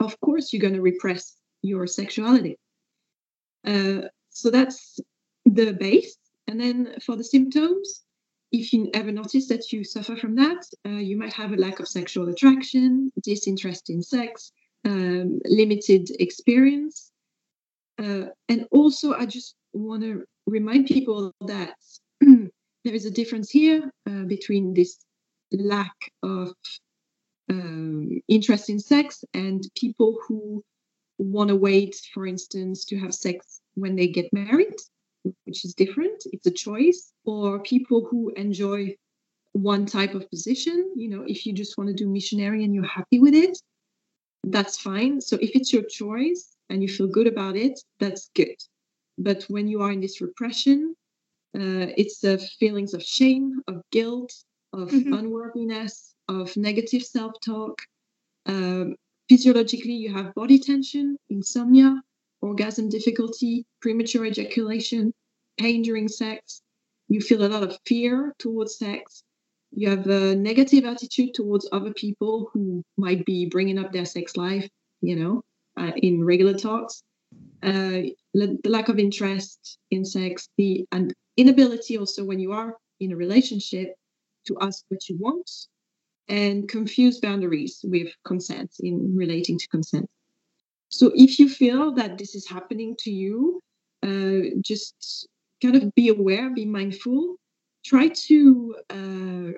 of 0.00 0.18
course, 0.20 0.52
you're 0.52 0.62
going 0.62 0.74
to 0.74 0.80
repress 0.80 1.36
your 1.62 1.86
sexuality. 1.86 2.56
Uh, 3.66 4.02
so 4.30 4.50
that's 4.50 5.00
the 5.44 5.72
base. 5.72 6.16
And 6.46 6.60
then 6.60 6.94
for 7.04 7.16
the 7.16 7.24
symptoms, 7.24 8.04
if 8.52 8.72
you 8.72 8.90
ever 8.94 9.10
notice 9.10 9.48
that 9.48 9.72
you 9.72 9.82
suffer 9.84 10.16
from 10.16 10.36
that, 10.36 10.64
uh, 10.86 10.90
you 10.90 11.16
might 11.16 11.32
have 11.32 11.52
a 11.52 11.56
lack 11.56 11.80
of 11.80 11.88
sexual 11.88 12.28
attraction, 12.28 13.10
disinterest 13.22 13.90
in 13.90 14.02
sex, 14.02 14.52
um, 14.84 15.40
limited 15.44 16.10
experience. 16.20 17.10
Uh, 17.98 18.26
and 18.48 18.66
also, 18.70 19.14
I 19.14 19.26
just 19.26 19.54
want 19.72 20.02
to 20.02 20.24
remind 20.46 20.86
people 20.86 21.32
that 21.46 21.74
there 22.20 22.94
is 22.94 23.06
a 23.06 23.10
difference 23.10 23.50
here 23.50 23.90
uh, 24.08 24.24
between 24.24 24.74
this 24.74 24.98
lack 25.52 25.94
of 26.22 26.52
um, 27.50 28.20
interest 28.28 28.70
in 28.70 28.78
sex 28.78 29.24
and 29.34 29.62
people 29.76 30.18
who 30.26 30.64
want 31.18 31.48
to 31.48 31.56
wait, 31.56 31.96
for 32.12 32.26
instance, 32.26 32.84
to 32.86 32.98
have 32.98 33.14
sex 33.14 33.60
when 33.74 33.96
they 33.96 34.08
get 34.08 34.32
married, 34.32 34.74
which 35.44 35.64
is 35.64 35.74
different. 35.74 36.22
It's 36.32 36.46
a 36.46 36.50
choice. 36.50 37.12
Or 37.24 37.60
people 37.60 38.06
who 38.10 38.32
enjoy 38.36 38.96
one 39.52 39.86
type 39.86 40.14
of 40.14 40.28
position. 40.30 40.92
You 40.96 41.08
know, 41.08 41.24
if 41.26 41.46
you 41.46 41.52
just 41.52 41.78
want 41.78 41.88
to 41.88 41.94
do 41.94 42.08
missionary 42.08 42.64
and 42.64 42.74
you're 42.74 42.84
happy 42.84 43.20
with 43.20 43.34
it, 43.34 43.56
that's 44.46 44.78
fine. 44.78 45.20
So 45.20 45.36
if 45.40 45.50
it's 45.54 45.72
your 45.72 45.84
choice 45.84 46.56
and 46.70 46.82
you 46.82 46.88
feel 46.88 47.06
good 47.06 47.26
about 47.26 47.56
it, 47.56 47.80
that's 47.98 48.30
good. 48.34 48.56
But 49.18 49.44
when 49.44 49.68
you 49.68 49.82
are 49.82 49.92
in 49.92 50.00
this 50.00 50.20
repression, 50.20 50.96
uh, 51.56 51.94
it's 51.96 52.20
the 52.20 52.38
feelings 52.58 52.94
of 52.94 53.02
shame, 53.02 53.60
of 53.68 53.82
guilt, 53.92 54.32
of 54.72 54.90
mm-hmm. 54.90 55.12
unworthiness, 55.12 56.14
of 56.28 56.56
negative 56.56 57.02
self 57.02 57.32
talk. 57.44 57.80
Um, 58.46 58.96
physiologically, 59.28 59.92
you 59.92 60.12
have 60.12 60.34
body 60.34 60.58
tension, 60.58 61.16
insomnia, 61.30 62.02
orgasm 62.40 62.88
difficulty, 62.88 63.64
premature 63.80 64.26
ejaculation, 64.26 65.14
pain 65.58 65.82
during 65.82 66.08
sex. 66.08 66.60
You 67.08 67.20
feel 67.20 67.44
a 67.44 67.48
lot 67.48 67.62
of 67.62 67.78
fear 67.86 68.34
towards 68.38 68.78
sex. 68.78 69.22
You 69.76 69.90
have 69.90 70.06
a 70.06 70.36
negative 70.36 70.84
attitude 70.84 71.34
towards 71.34 71.68
other 71.72 71.92
people 71.92 72.50
who 72.52 72.82
might 72.96 73.24
be 73.24 73.46
bringing 73.46 73.78
up 73.78 73.92
their 73.92 74.04
sex 74.04 74.36
life, 74.36 74.68
you 75.00 75.16
know, 75.16 75.42
uh, 75.76 75.92
in 75.96 76.24
regular 76.24 76.54
talks. 76.54 77.02
Uh, 77.62 78.02
the 78.34 78.58
lack 78.64 78.88
of 78.88 78.98
interest 78.98 79.78
in 79.90 80.04
sex, 80.04 80.48
the 80.56 80.86
and 80.92 81.12
inability 81.36 81.98
also 81.98 82.24
when 82.24 82.38
you 82.38 82.52
are 82.52 82.76
in 83.00 83.12
a 83.12 83.16
relationship 83.16 83.94
to 84.46 84.56
ask 84.60 84.84
what 84.88 85.08
you 85.08 85.16
want 85.18 85.50
and 86.28 86.68
confuse 86.68 87.20
boundaries 87.20 87.80
with 87.84 88.08
consent 88.24 88.70
in 88.80 89.14
relating 89.16 89.58
to 89.58 89.68
consent. 89.68 90.08
So 90.88 91.10
if 91.14 91.38
you 91.38 91.48
feel 91.48 91.92
that 91.94 92.18
this 92.18 92.34
is 92.34 92.48
happening 92.48 92.94
to 93.00 93.10
you, 93.10 93.60
uh, 94.02 94.54
just 94.60 95.28
kind 95.60 95.76
of 95.76 95.94
be 95.94 96.08
aware, 96.08 96.50
be 96.50 96.64
mindful. 96.64 97.36
Try 97.84 98.08
to 98.08 98.76
uh, 98.90 99.50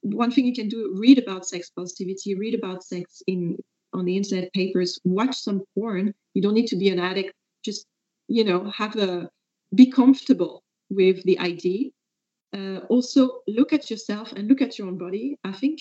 one 0.00 0.30
thing 0.30 0.46
you 0.46 0.54
can 0.54 0.68
do: 0.68 0.94
read 0.98 1.18
about 1.18 1.46
sex 1.46 1.70
positivity, 1.70 2.34
read 2.34 2.54
about 2.54 2.84
sex 2.84 3.22
in 3.26 3.56
on 3.92 4.04
the 4.04 4.16
internet 4.16 4.52
papers, 4.52 4.98
watch 5.04 5.36
some 5.36 5.62
porn. 5.74 6.14
You 6.34 6.42
don't 6.42 6.54
need 6.54 6.68
to 6.68 6.76
be 6.76 6.88
an 6.88 6.98
addict. 6.98 7.32
Just 7.64 7.86
you 8.28 8.44
know, 8.44 8.70
have 8.70 8.96
a 8.96 9.28
be 9.74 9.90
comfortable 9.90 10.62
with 10.90 11.22
the 11.24 11.38
idea. 11.38 11.90
Uh, 12.54 12.78
also, 12.88 13.40
look 13.48 13.72
at 13.72 13.90
yourself 13.90 14.32
and 14.32 14.48
look 14.48 14.60
at 14.60 14.78
your 14.78 14.88
own 14.88 14.98
body. 14.98 15.36
I 15.44 15.52
think 15.52 15.80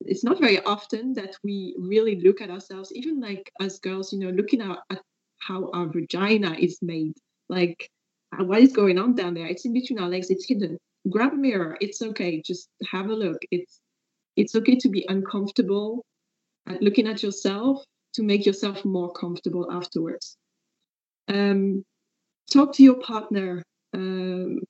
it's 0.00 0.24
not 0.24 0.40
very 0.40 0.62
often 0.64 1.14
that 1.14 1.36
we 1.42 1.74
really 1.78 2.20
look 2.20 2.40
at 2.40 2.50
ourselves, 2.50 2.92
even 2.92 3.20
like 3.20 3.50
as 3.60 3.78
girls, 3.78 4.12
you 4.12 4.18
know, 4.18 4.30
looking 4.30 4.60
at, 4.60 4.78
at 4.90 5.00
how 5.38 5.70
our 5.72 5.86
vagina 5.86 6.54
is 6.58 6.78
made. 6.82 7.14
Like, 7.48 7.90
what 8.40 8.60
is 8.60 8.72
going 8.72 8.98
on 8.98 9.14
down 9.14 9.34
there? 9.34 9.46
It's 9.46 9.64
in 9.64 9.72
between 9.72 9.98
our 9.98 10.08
legs. 10.08 10.30
It's 10.30 10.46
hidden. 10.46 10.78
Grab 11.10 11.32
a 11.32 11.36
mirror. 11.36 11.76
It's 11.80 12.00
okay. 12.02 12.42
Just 12.44 12.68
have 12.90 13.10
a 13.10 13.14
look. 13.14 13.38
It's 13.50 13.80
it's 14.36 14.54
okay 14.54 14.76
to 14.76 14.88
be 14.88 15.06
uncomfortable 15.08 16.04
at 16.66 16.82
looking 16.82 17.06
at 17.06 17.22
yourself 17.22 17.84
to 18.14 18.22
make 18.22 18.46
yourself 18.46 18.84
more 18.84 19.12
comfortable 19.12 19.70
afterwards. 19.70 20.36
Um, 21.28 21.84
talk 22.52 22.74
to 22.74 22.82
your 22.82 23.00
partner 23.00 23.62
um, 23.94 24.60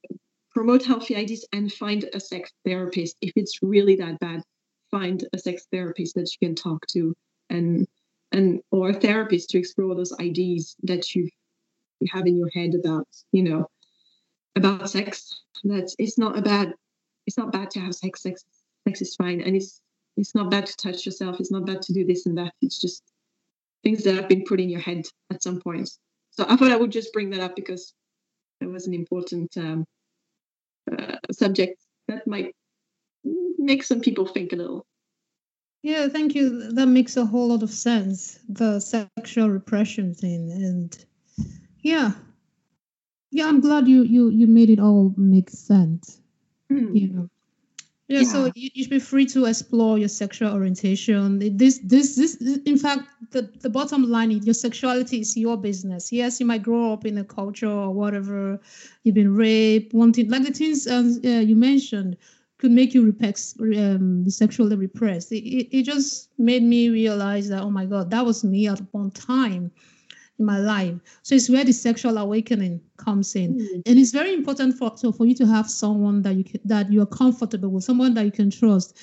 promote 0.54 0.84
healthy 0.84 1.16
ideas 1.16 1.46
and 1.52 1.72
find 1.72 2.04
a 2.12 2.20
sex 2.20 2.50
therapist 2.64 3.16
if 3.20 3.32
it's 3.36 3.58
really 3.62 3.96
that 3.96 4.18
bad 4.20 4.42
find 4.90 5.26
a 5.32 5.38
sex 5.38 5.66
therapist 5.72 6.14
that 6.14 6.30
you 6.30 6.46
can 6.46 6.54
talk 6.54 6.86
to 6.86 7.14
and 7.50 7.86
and 8.30 8.60
or 8.70 8.90
a 8.90 8.94
therapist 8.94 9.50
to 9.50 9.58
explore 9.58 9.94
those 9.94 10.12
ideas 10.20 10.76
that 10.84 11.14
you 11.14 11.28
you 12.00 12.08
have 12.12 12.26
in 12.26 12.36
your 12.36 12.50
head 12.50 12.74
about 12.74 13.06
you 13.32 13.42
know 13.42 13.66
about 14.56 14.88
sex 14.88 15.42
that 15.64 15.94
it's 15.98 16.18
not 16.18 16.38
a 16.38 16.42
bad 16.42 16.72
it's 17.26 17.38
not 17.38 17.52
bad 17.52 17.70
to 17.70 17.80
have 17.80 17.94
sex 17.94 18.22
sex 18.22 18.44
sex 18.86 19.00
is 19.00 19.16
fine 19.16 19.40
and 19.40 19.56
it's 19.56 19.80
it's 20.16 20.34
not 20.34 20.50
bad 20.50 20.66
to 20.66 20.76
touch 20.76 21.06
yourself 21.06 21.40
it's 21.40 21.50
not 21.50 21.66
bad 21.66 21.82
to 21.82 21.92
do 21.92 22.04
this 22.04 22.26
and 22.26 22.36
that 22.38 22.52
it's 22.60 22.80
just 22.80 23.02
things 23.82 24.04
that 24.04 24.14
have 24.14 24.28
been 24.28 24.44
put 24.44 24.60
in 24.60 24.68
your 24.68 24.80
head 24.80 25.02
at 25.32 25.42
some 25.42 25.60
point 25.60 25.90
so 26.30 26.44
i 26.48 26.56
thought 26.56 26.72
i 26.72 26.76
would 26.76 26.92
just 26.92 27.12
bring 27.12 27.30
that 27.30 27.40
up 27.40 27.56
because 27.56 27.94
it 28.60 28.66
was 28.66 28.86
an 28.86 28.94
important 28.94 29.56
um, 29.56 29.84
uh, 30.90 31.16
subject 31.32 31.80
that 32.08 32.26
might 32.26 32.54
make 33.58 33.82
some 33.82 34.00
people 34.00 34.26
think 34.26 34.52
a 34.52 34.56
little. 34.56 34.86
Yeah, 35.82 36.08
thank 36.08 36.34
you. 36.34 36.72
That 36.72 36.86
makes 36.86 37.16
a 37.16 37.26
whole 37.26 37.48
lot 37.48 37.62
of 37.62 37.70
sense. 37.70 38.38
The 38.48 38.80
sexual 38.80 39.50
repression 39.50 40.14
thing, 40.14 40.50
and 40.50 41.04
yeah, 41.84 42.12
yeah, 43.30 43.46
I'm 43.46 43.60
glad 43.60 43.86
you 43.86 44.02
you 44.02 44.30
you 44.30 44.46
made 44.46 44.70
it 44.70 44.80
all 44.80 45.14
make 45.16 45.50
sense. 45.50 46.20
Mm. 46.72 46.98
You 46.98 47.08
know, 47.08 47.28
yeah, 48.08 48.20
yeah, 48.20 48.26
so 48.26 48.52
you, 48.54 48.70
you 48.72 48.84
should 48.84 48.90
be 48.90 48.98
free 48.98 49.26
to 49.26 49.44
explore 49.44 49.98
your 49.98 50.08
sexual 50.08 50.52
orientation. 50.52 51.38
This, 51.56 51.78
this, 51.84 52.16
this. 52.16 52.36
In 52.64 52.78
fact, 52.78 53.02
the 53.32 53.42
the 53.60 53.68
bottom 53.68 54.10
line 54.10 54.32
is 54.32 54.46
your 54.46 54.54
sexuality 54.54 55.20
is 55.20 55.36
your 55.36 55.58
business. 55.58 56.10
Yes, 56.10 56.40
you 56.40 56.46
might 56.46 56.62
grow 56.62 56.94
up 56.94 57.04
in 57.04 57.18
a 57.18 57.24
culture 57.24 57.70
or 57.70 57.92
whatever. 57.92 58.58
You've 59.02 59.14
been 59.14 59.34
raped, 59.34 59.92
wanted 59.92 60.30
like 60.30 60.44
the 60.44 60.52
things 60.52 60.86
um, 60.86 61.20
uh, 61.22 61.28
you 61.28 61.54
mentioned 61.54 62.16
could 62.56 62.70
make 62.70 62.94
you 62.94 63.12
repex, 63.12 63.60
um, 63.60 64.30
sexually 64.30 64.76
repressed. 64.76 65.32
It, 65.32 65.44
it, 65.44 65.78
it 65.78 65.82
just 65.82 66.30
made 66.38 66.62
me 66.62 66.88
realize 66.88 67.50
that 67.50 67.60
oh 67.60 67.70
my 67.70 67.84
god, 67.84 68.10
that 68.10 68.24
was 68.24 68.42
me 68.42 68.68
at 68.68 68.80
one 68.92 69.10
time 69.10 69.70
in 70.38 70.44
my 70.44 70.58
life. 70.58 70.94
So 71.22 71.34
it's 71.34 71.48
where 71.48 71.64
the 71.64 71.72
sexual 71.72 72.18
awakening 72.18 72.80
comes 72.96 73.34
in, 73.36 73.58
mm. 73.58 73.82
and 73.86 73.98
it's 73.98 74.10
very 74.10 74.32
important 74.32 74.76
for 74.78 74.92
so 74.96 75.12
for 75.12 75.26
you 75.26 75.34
to 75.36 75.46
have 75.46 75.70
someone 75.70 76.22
that 76.22 76.34
you 76.34 76.44
can, 76.44 76.60
that 76.64 76.92
you 76.92 77.02
are 77.02 77.06
comfortable 77.06 77.70
with, 77.70 77.84
someone 77.84 78.14
that 78.14 78.24
you 78.24 78.32
can 78.32 78.50
trust. 78.50 78.98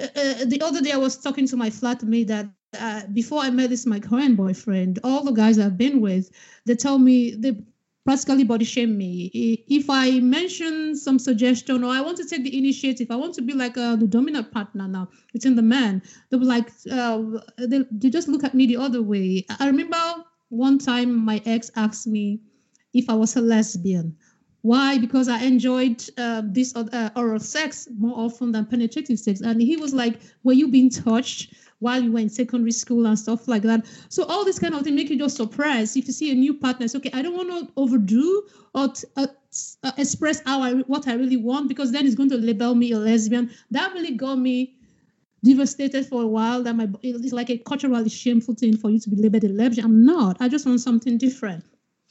Uh, 0.00 0.04
uh, 0.04 0.44
the 0.46 0.60
other 0.62 0.80
day, 0.80 0.92
I 0.92 0.96
was 0.96 1.16
talking 1.16 1.46
to 1.48 1.56
my 1.56 1.70
flatmate 1.70 2.28
that 2.28 2.46
uh, 2.78 3.02
before 3.12 3.40
I 3.40 3.50
met 3.50 3.70
this 3.70 3.86
my 3.86 4.00
current 4.00 4.36
boyfriend, 4.36 4.98
all 5.04 5.24
the 5.24 5.32
guys 5.32 5.58
I've 5.58 5.78
been 5.78 6.00
with, 6.00 6.30
they 6.66 6.74
tell 6.74 6.98
me 6.98 7.34
they 7.34 7.56
practically 8.08 8.42
body 8.42 8.64
shame 8.64 8.96
me. 8.96 9.30
If 9.68 9.90
I 9.90 10.20
mention 10.20 10.96
some 10.96 11.18
suggestion 11.18 11.84
or 11.84 11.92
I 11.92 12.00
want 12.00 12.16
to 12.16 12.24
take 12.24 12.42
the 12.42 12.56
initiative, 12.56 13.10
I 13.10 13.16
want 13.16 13.34
to 13.34 13.42
be 13.42 13.52
like 13.52 13.76
uh, 13.76 13.96
the 13.96 14.06
dominant 14.06 14.50
partner 14.50 14.88
now 14.88 15.08
within 15.34 15.56
the 15.56 15.62
man, 15.62 16.00
they'll 16.30 16.40
be 16.40 16.46
like, 16.46 16.70
uh, 16.90 17.22
they, 17.58 17.84
they 17.90 18.08
just 18.08 18.26
look 18.28 18.44
at 18.44 18.54
me 18.54 18.64
the 18.64 18.78
other 18.78 19.02
way. 19.02 19.44
I 19.60 19.66
remember 19.66 19.98
one 20.48 20.78
time 20.78 21.14
my 21.14 21.42
ex 21.44 21.70
asked 21.76 22.06
me 22.06 22.40
if 22.94 23.08
I 23.08 23.14
was 23.14 23.36
a 23.36 23.40
lesbian. 23.40 24.16
Why? 24.62 24.98
Because 24.98 25.28
I 25.28 25.42
enjoyed 25.44 26.04
uh, 26.18 26.42
this 26.44 26.74
uh, 26.74 27.10
oral 27.14 27.38
sex 27.38 27.88
more 27.96 28.18
often 28.18 28.52
than 28.52 28.66
penetrative 28.66 29.18
sex. 29.18 29.40
And 29.40 29.62
he 29.62 29.76
was 29.76 29.94
like, 29.94 30.20
Were 30.42 30.52
you 30.52 30.68
being 30.68 30.90
touched 30.90 31.54
while 31.78 32.02
you 32.02 32.10
were 32.10 32.18
in 32.18 32.28
secondary 32.28 32.72
school 32.72 33.06
and 33.06 33.18
stuff 33.18 33.46
like 33.46 33.62
that? 33.62 33.86
So, 34.08 34.24
all 34.24 34.44
this 34.44 34.58
kind 34.58 34.74
of 34.74 34.82
thing 34.82 34.96
make 34.96 35.10
you 35.10 35.18
just 35.18 35.36
surprised 35.36 35.96
if 35.96 36.06
you 36.06 36.12
see 36.12 36.32
a 36.32 36.34
new 36.34 36.54
partner. 36.54 36.86
It's 36.86 36.96
okay, 36.96 37.10
I 37.12 37.22
don't 37.22 37.36
want 37.36 37.50
to 37.50 37.72
overdo 37.76 38.42
or 38.74 38.88
t- 38.88 39.06
uh, 39.16 39.28
uh, 39.84 39.92
express 39.96 40.42
how 40.44 40.60
I, 40.60 40.74
what 40.74 41.06
I 41.08 41.14
really 41.14 41.36
want 41.36 41.68
because 41.68 41.92
then 41.92 42.04
it's 42.04 42.14
going 42.16 42.30
to 42.30 42.36
label 42.36 42.74
me 42.74 42.92
a 42.92 42.98
lesbian. 42.98 43.50
That 43.70 43.92
really 43.94 44.14
got 44.16 44.36
me 44.36 44.77
devastated 45.44 46.06
for 46.06 46.22
a 46.22 46.26
while 46.26 46.62
that 46.62 46.74
my 46.74 46.88
it's 47.02 47.32
like 47.32 47.50
a 47.50 47.58
culturally 47.58 48.08
shameful 48.08 48.54
thing 48.54 48.76
for 48.76 48.90
you 48.90 48.98
to 49.00 49.10
be 49.10 49.16
labeled 49.16 49.44
a 49.44 49.48
lesbian. 49.48 49.84
I'm 49.84 50.04
not. 50.04 50.36
I 50.40 50.48
just 50.48 50.66
want 50.66 50.80
something 50.80 51.18
different. 51.18 51.64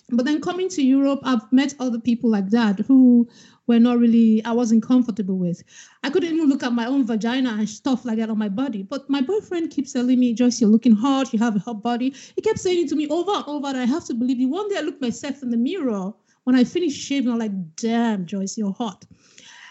But 0.10 0.26
then 0.26 0.40
coming 0.40 0.70
to 0.70 0.82
Europe, 0.82 1.20
I've 1.24 1.52
met 1.52 1.76
other 1.80 2.00
people 2.00 2.30
like 2.30 2.50
that 2.52 2.80
who 2.80 3.28
were 3.68 3.80
not 3.80 4.00
really 4.00 4.44
I 4.46 4.54
wasn't 4.54 4.84
comfortable 4.84 5.38
with. 5.38 5.62
I 6.04 6.10
couldn't 6.10 6.34
even 6.34 6.48
look 6.48 6.64
at 6.64 6.72
my 6.72 6.86
own 6.86 7.06
vagina 7.06 7.56
and 7.60 7.68
stuff 7.68 8.06
like 8.06 8.18
that 8.18 8.30
on 8.30 8.38
my 8.38 8.48
body. 8.48 8.84
But 8.84 9.10
my 9.10 9.20
boyfriend 9.20 9.72
keeps 9.72 9.92
telling 9.92 10.18
me, 10.18 10.34
Joyce, 10.34 10.62
you're 10.62 10.70
looking 10.70 10.96
hot, 10.96 11.34
you 11.34 11.40
have 11.40 11.58
a 11.58 11.60
hot 11.60 11.84
body. 11.84 12.14
He 12.36 12.42
kept 12.42 12.60
saying 12.60 12.86
it 12.86 12.90
to 12.90 12.96
me 12.96 13.08
over 13.10 13.32
and 13.32 13.44
over, 13.48 13.68
and 13.68 13.78
I 13.78 13.86
have 13.86 14.06
to 14.06 14.14
believe 14.14 14.40
you. 14.40 14.48
One 14.48 14.70
day 14.70 14.78
I 14.78 14.82
looked 14.82 15.02
myself 15.02 15.44
in 15.44 15.50
the 15.50 15.58
mirror 15.58 16.14
when 16.48 16.56
I 16.56 16.64
finished 16.64 16.98
shaving, 16.98 17.30
I'm 17.30 17.40
like, 17.40 17.76
damn, 17.76 18.26
Joyce, 18.26 18.58
you're 18.58 18.72
hot. 18.72 19.04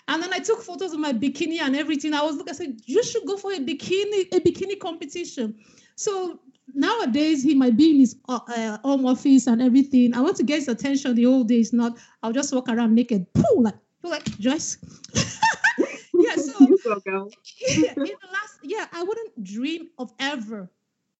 And 0.08 0.22
then 0.22 0.32
I 0.32 0.38
took 0.38 0.62
photos 0.62 0.92
of 0.92 1.00
my 1.00 1.12
bikini 1.12 1.60
and 1.60 1.74
everything. 1.74 2.14
I 2.14 2.22
was 2.22 2.36
looking, 2.36 2.54
I 2.54 2.56
said, 2.56 2.80
you 2.84 3.02
should 3.02 3.26
go 3.26 3.36
for 3.36 3.52
a 3.52 3.58
bikini, 3.58 4.28
a 4.32 4.40
bikini 4.40 4.78
competition. 4.78 5.56
So 5.96 6.40
nowadays 6.74 7.42
he 7.42 7.54
might 7.54 7.76
be 7.76 7.90
in 7.90 8.00
his 8.00 8.16
uh, 8.28 8.38
uh, 8.48 8.78
home 8.84 9.06
office 9.06 9.46
and 9.46 9.60
everything. 9.60 10.14
I 10.14 10.20
want 10.20 10.36
to 10.36 10.44
get 10.44 10.60
his 10.60 10.68
attention. 10.68 11.14
The 11.14 11.26
old 11.26 11.48
days, 11.48 11.72
not 11.72 11.98
I'll 12.22 12.32
just 12.32 12.54
walk 12.54 12.68
around 12.68 12.94
naked, 12.94 13.26
poo, 13.32 13.62
like 13.62 13.74
like 14.02 14.24
Joyce. 14.38 14.78
yeah, 16.14 16.36
so 16.36 16.54
yeah, 17.66 17.92
in 17.96 17.96
the 17.96 18.28
last 18.32 18.58
yeah, 18.62 18.86
I 18.92 19.02
wouldn't 19.02 19.42
dream 19.42 19.88
of 19.98 20.12
ever 20.20 20.70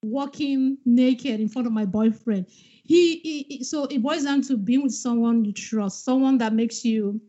walking 0.02 0.78
naked 0.84 1.40
in 1.40 1.48
front 1.48 1.66
of 1.66 1.72
my 1.72 1.84
boyfriend. 1.84 2.46
He, 2.48 3.18
he, 3.18 3.42
he 3.48 3.64
so 3.64 3.84
it 3.84 4.00
boils 4.02 4.24
down 4.24 4.42
to 4.42 4.56
being 4.56 4.82
with 4.82 4.94
someone 4.94 5.44
you 5.44 5.52
trust, 5.52 6.04
someone 6.04 6.38
that 6.38 6.52
makes 6.52 6.84
you 6.84 7.20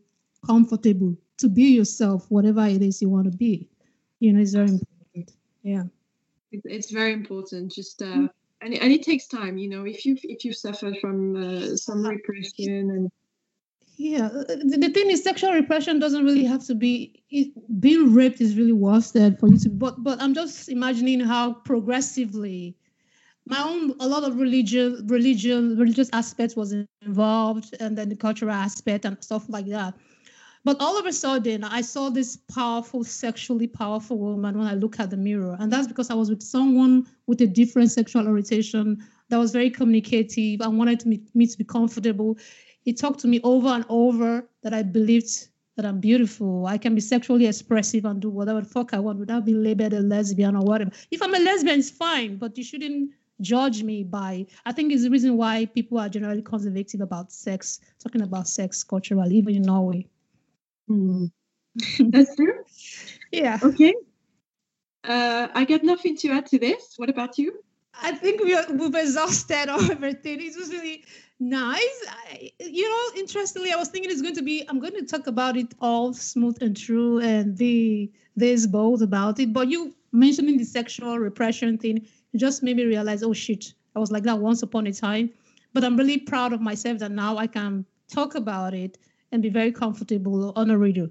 comfortable 0.46 1.16
to 1.38 1.48
be 1.48 1.74
yourself, 1.74 2.26
whatever 2.30 2.66
it 2.66 2.82
is 2.82 3.00
you 3.02 3.08
want 3.08 3.30
to 3.30 3.36
be. 3.36 3.68
You 4.20 4.32
know, 4.32 4.40
it's 4.40 4.52
very 4.52 4.68
important. 4.68 5.32
Yeah. 5.62 5.84
It's 6.50 6.90
very 6.90 7.12
important. 7.12 7.72
Just 7.72 8.02
uh, 8.02 8.06
mm-hmm. 8.06 8.26
and 8.62 8.74
and 8.74 8.92
it 8.92 9.02
takes 9.02 9.26
time. 9.26 9.58
You 9.58 9.68
know, 9.68 9.84
if 9.84 10.04
you 10.06 10.16
if 10.22 10.44
you 10.44 10.52
suffer 10.52 10.94
from 11.00 11.36
uh, 11.36 11.76
some 11.76 12.06
repression 12.06 12.90
and 12.90 13.10
Yeah, 13.98 14.26
uh, 14.26 14.44
the, 14.46 14.78
the 14.80 14.90
thing 14.90 15.10
is, 15.10 15.24
sexual 15.24 15.52
repression 15.52 15.98
doesn't 15.98 16.24
really 16.24 16.44
have 16.44 16.64
to 16.66 16.74
be. 16.74 17.20
It, 17.30 17.48
being 17.80 18.14
raped 18.14 18.40
is 18.40 18.56
really 18.56 18.72
worse 18.72 19.10
than 19.10 19.36
for 19.36 19.48
you 19.48 19.58
to. 19.58 19.70
But 19.70 20.02
but 20.04 20.22
I'm 20.22 20.34
just 20.34 20.68
imagining 20.68 21.20
how 21.20 21.54
progressively, 21.54 22.76
my 23.44 23.60
own 23.60 23.94
a 23.98 24.06
lot 24.06 24.22
of 24.22 24.38
religion, 24.38 25.04
religion, 25.08 25.76
religious 25.76 26.08
aspects 26.12 26.54
was 26.54 26.72
involved, 27.02 27.74
and 27.80 27.98
then 27.98 28.08
the 28.08 28.16
cultural 28.16 28.52
aspect 28.52 29.04
and 29.04 29.22
stuff 29.22 29.48
like 29.48 29.66
that. 29.66 29.94
But 30.68 30.82
all 30.82 30.98
of 30.98 31.06
a 31.06 31.14
sudden, 31.14 31.64
I 31.64 31.80
saw 31.80 32.10
this 32.10 32.36
powerful, 32.36 33.02
sexually 33.02 33.66
powerful 33.66 34.18
woman 34.18 34.58
when 34.58 34.66
I 34.66 34.74
look 34.74 35.00
at 35.00 35.08
the 35.08 35.16
mirror, 35.16 35.56
and 35.58 35.72
that's 35.72 35.88
because 35.88 36.10
I 36.10 36.14
was 36.14 36.28
with 36.28 36.42
someone 36.42 37.06
with 37.26 37.40
a 37.40 37.46
different 37.46 37.90
sexual 37.90 38.28
orientation 38.28 39.02
that 39.30 39.38
was 39.38 39.50
very 39.50 39.70
communicative 39.70 40.60
and 40.60 40.76
wanted 40.76 41.06
me, 41.06 41.46
to 41.46 41.56
be 41.56 41.64
comfortable 41.64 42.36
he 42.82 42.92
talked 42.92 43.20
to 43.20 43.28
me 43.28 43.40
over 43.44 43.68
and 43.68 43.86
over 43.88 44.46
that 44.62 44.74
I 44.74 44.82
believed 44.82 45.48
that 45.76 45.86
I'm 45.86 46.00
beautiful. 46.00 46.66
I 46.66 46.76
can 46.76 46.94
be 46.94 47.00
sexually 47.00 47.46
expressive 47.46 48.04
and 48.04 48.20
do 48.20 48.28
whatever 48.28 48.62
fuck 48.62 48.92
I 48.92 48.98
want 48.98 49.18
without 49.18 49.46
being 49.46 49.62
labeled 49.62 49.94
a 49.94 50.00
lesbian 50.00 50.54
or 50.54 50.64
whatever. 50.64 50.90
If 51.10 51.22
I'm 51.22 51.34
a 51.34 51.38
lesbian, 51.38 51.78
it's 51.78 51.90
fine, 51.90 52.36
but 52.36 52.58
you 52.58 52.64
shouldn't 52.64 53.12
judge 53.40 53.82
me 53.82 54.04
by. 54.04 54.44
I 54.66 54.72
think 54.72 54.92
it's 54.92 55.04
the 55.04 55.10
reason 55.10 55.38
why 55.38 55.64
people 55.64 55.98
are 55.98 56.10
generally 56.10 56.42
conservative 56.42 57.00
about 57.00 57.32
sex, 57.32 57.80
talking 57.98 58.20
about 58.20 58.48
sex 58.48 58.84
culturally, 58.84 59.36
even 59.36 59.54
in 59.54 59.62
Norway. 59.62 60.06
Mm. 60.88 61.30
That's 62.10 62.34
true. 62.36 62.64
yeah. 63.32 63.58
Okay. 63.62 63.94
Uh, 65.04 65.48
I 65.54 65.64
got 65.64 65.84
nothing 65.84 66.16
to 66.18 66.30
add 66.30 66.46
to 66.46 66.58
this. 66.58 66.94
What 66.96 67.08
about 67.08 67.38
you? 67.38 67.62
I 68.00 68.12
think 68.12 68.42
we 68.42 68.54
are, 68.54 68.64
we've 68.72 68.94
exhausted 68.94 69.68
everything. 69.68 70.40
It 70.40 70.56
was 70.56 70.70
really 70.70 71.04
nice. 71.40 72.04
I, 72.08 72.50
you 72.60 72.88
know, 72.88 73.20
interestingly, 73.20 73.72
I 73.72 73.76
was 73.76 73.88
thinking 73.88 74.10
it's 74.10 74.22
going 74.22 74.34
to 74.34 74.42
be, 74.42 74.64
I'm 74.68 74.80
going 74.80 74.94
to 74.94 75.04
talk 75.04 75.26
about 75.26 75.56
it 75.56 75.74
all 75.80 76.12
smooth 76.12 76.58
and 76.60 76.76
true 76.76 77.20
and 77.20 77.56
be 77.56 78.12
this 78.36 78.66
bold 78.66 79.02
about 79.02 79.40
it. 79.40 79.52
But 79.52 79.68
you 79.68 79.94
mentioning 80.12 80.58
the 80.58 80.64
sexual 80.64 81.18
repression 81.18 81.78
thing 81.78 82.06
just 82.36 82.62
made 82.62 82.76
me 82.76 82.84
realize, 82.84 83.22
oh 83.22 83.32
shit, 83.32 83.72
I 83.96 83.98
was 83.98 84.12
like 84.12 84.24
that 84.24 84.38
once 84.38 84.62
upon 84.62 84.86
a 84.86 84.92
time. 84.92 85.30
But 85.72 85.84
I'm 85.84 85.96
really 85.96 86.18
proud 86.18 86.52
of 86.52 86.60
myself 86.60 86.98
that 86.98 87.10
now 87.10 87.36
I 87.36 87.46
can 87.46 87.84
talk 88.08 88.34
about 88.34 88.74
it 88.74 88.98
and 89.32 89.42
be 89.42 89.48
very 89.48 89.72
comfortable 89.72 90.52
on 90.56 90.70
a 90.70 90.78
radio, 90.78 91.08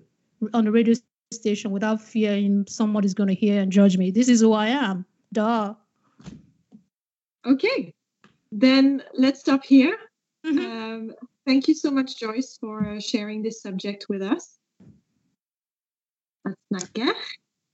on 0.54 0.68
a 0.68 0.72
radio 0.72 0.94
station 1.32 1.72
without 1.72 2.02
fearing 2.02 2.66
somebody's 2.68 3.14
going 3.14 3.28
to 3.28 3.36
hear 3.36 3.62
and 3.62 3.72
judge 3.72 3.98
me. 3.98 4.12
This 4.12 4.30
is 4.30 4.42
who 4.42 4.54
I 4.54 4.68
am. 4.68 5.06
Duh. 5.34 5.76
Okay, 7.46 7.94
then 8.52 9.04
let's 9.14 9.40
stop 9.40 9.64
here. 9.64 9.98
Mm-hmm. 10.46 10.60
Um, 10.60 11.16
thank 11.46 11.68
you 11.68 11.74
so 11.74 11.92
much, 11.92 12.20
Joyce, 12.20 12.58
for 12.60 12.86
uh, 12.88 13.00
sharing 13.00 13.42
this 13.42 13.62
subject 13.62 14.08
with 14.10 14.22
us. 14.22 14.58
That's 16.46 16.56
not 16.72 16.94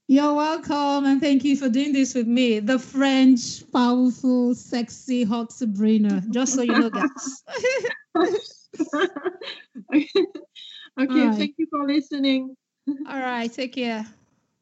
You're 0.06 0.34
welcome, 0.34 1.06
and 1.06 1.18
thank 1.18 1.44
you 1.44 1.56
for 1.56 1.70
doing 1.70 1.94
this 1.94 2.14
with 2.14 2.26
me, 2.26 2.58
the 2.58 2.78
French, 2.78 3.62
powerful, 3.72 4.54
sexy, 4.54 5.24
hot 5.24 5.50
Sabrina. 5.50 6.22
Just 6.30 6.54
so 6.54 6.60
you 6.60 6.78
know, 6.78 6.90
guys. 6.90 7.42
okay, 9.94 10.08
right. 10.98 11.38
thank 11.38 11.54
you 11.56 11.66
for 11.70 11.86
listening. 11.86 12.54
All 12.86 13.18
right, 13.18 13.50
take 13.50 13.72
care. 13.72 14.04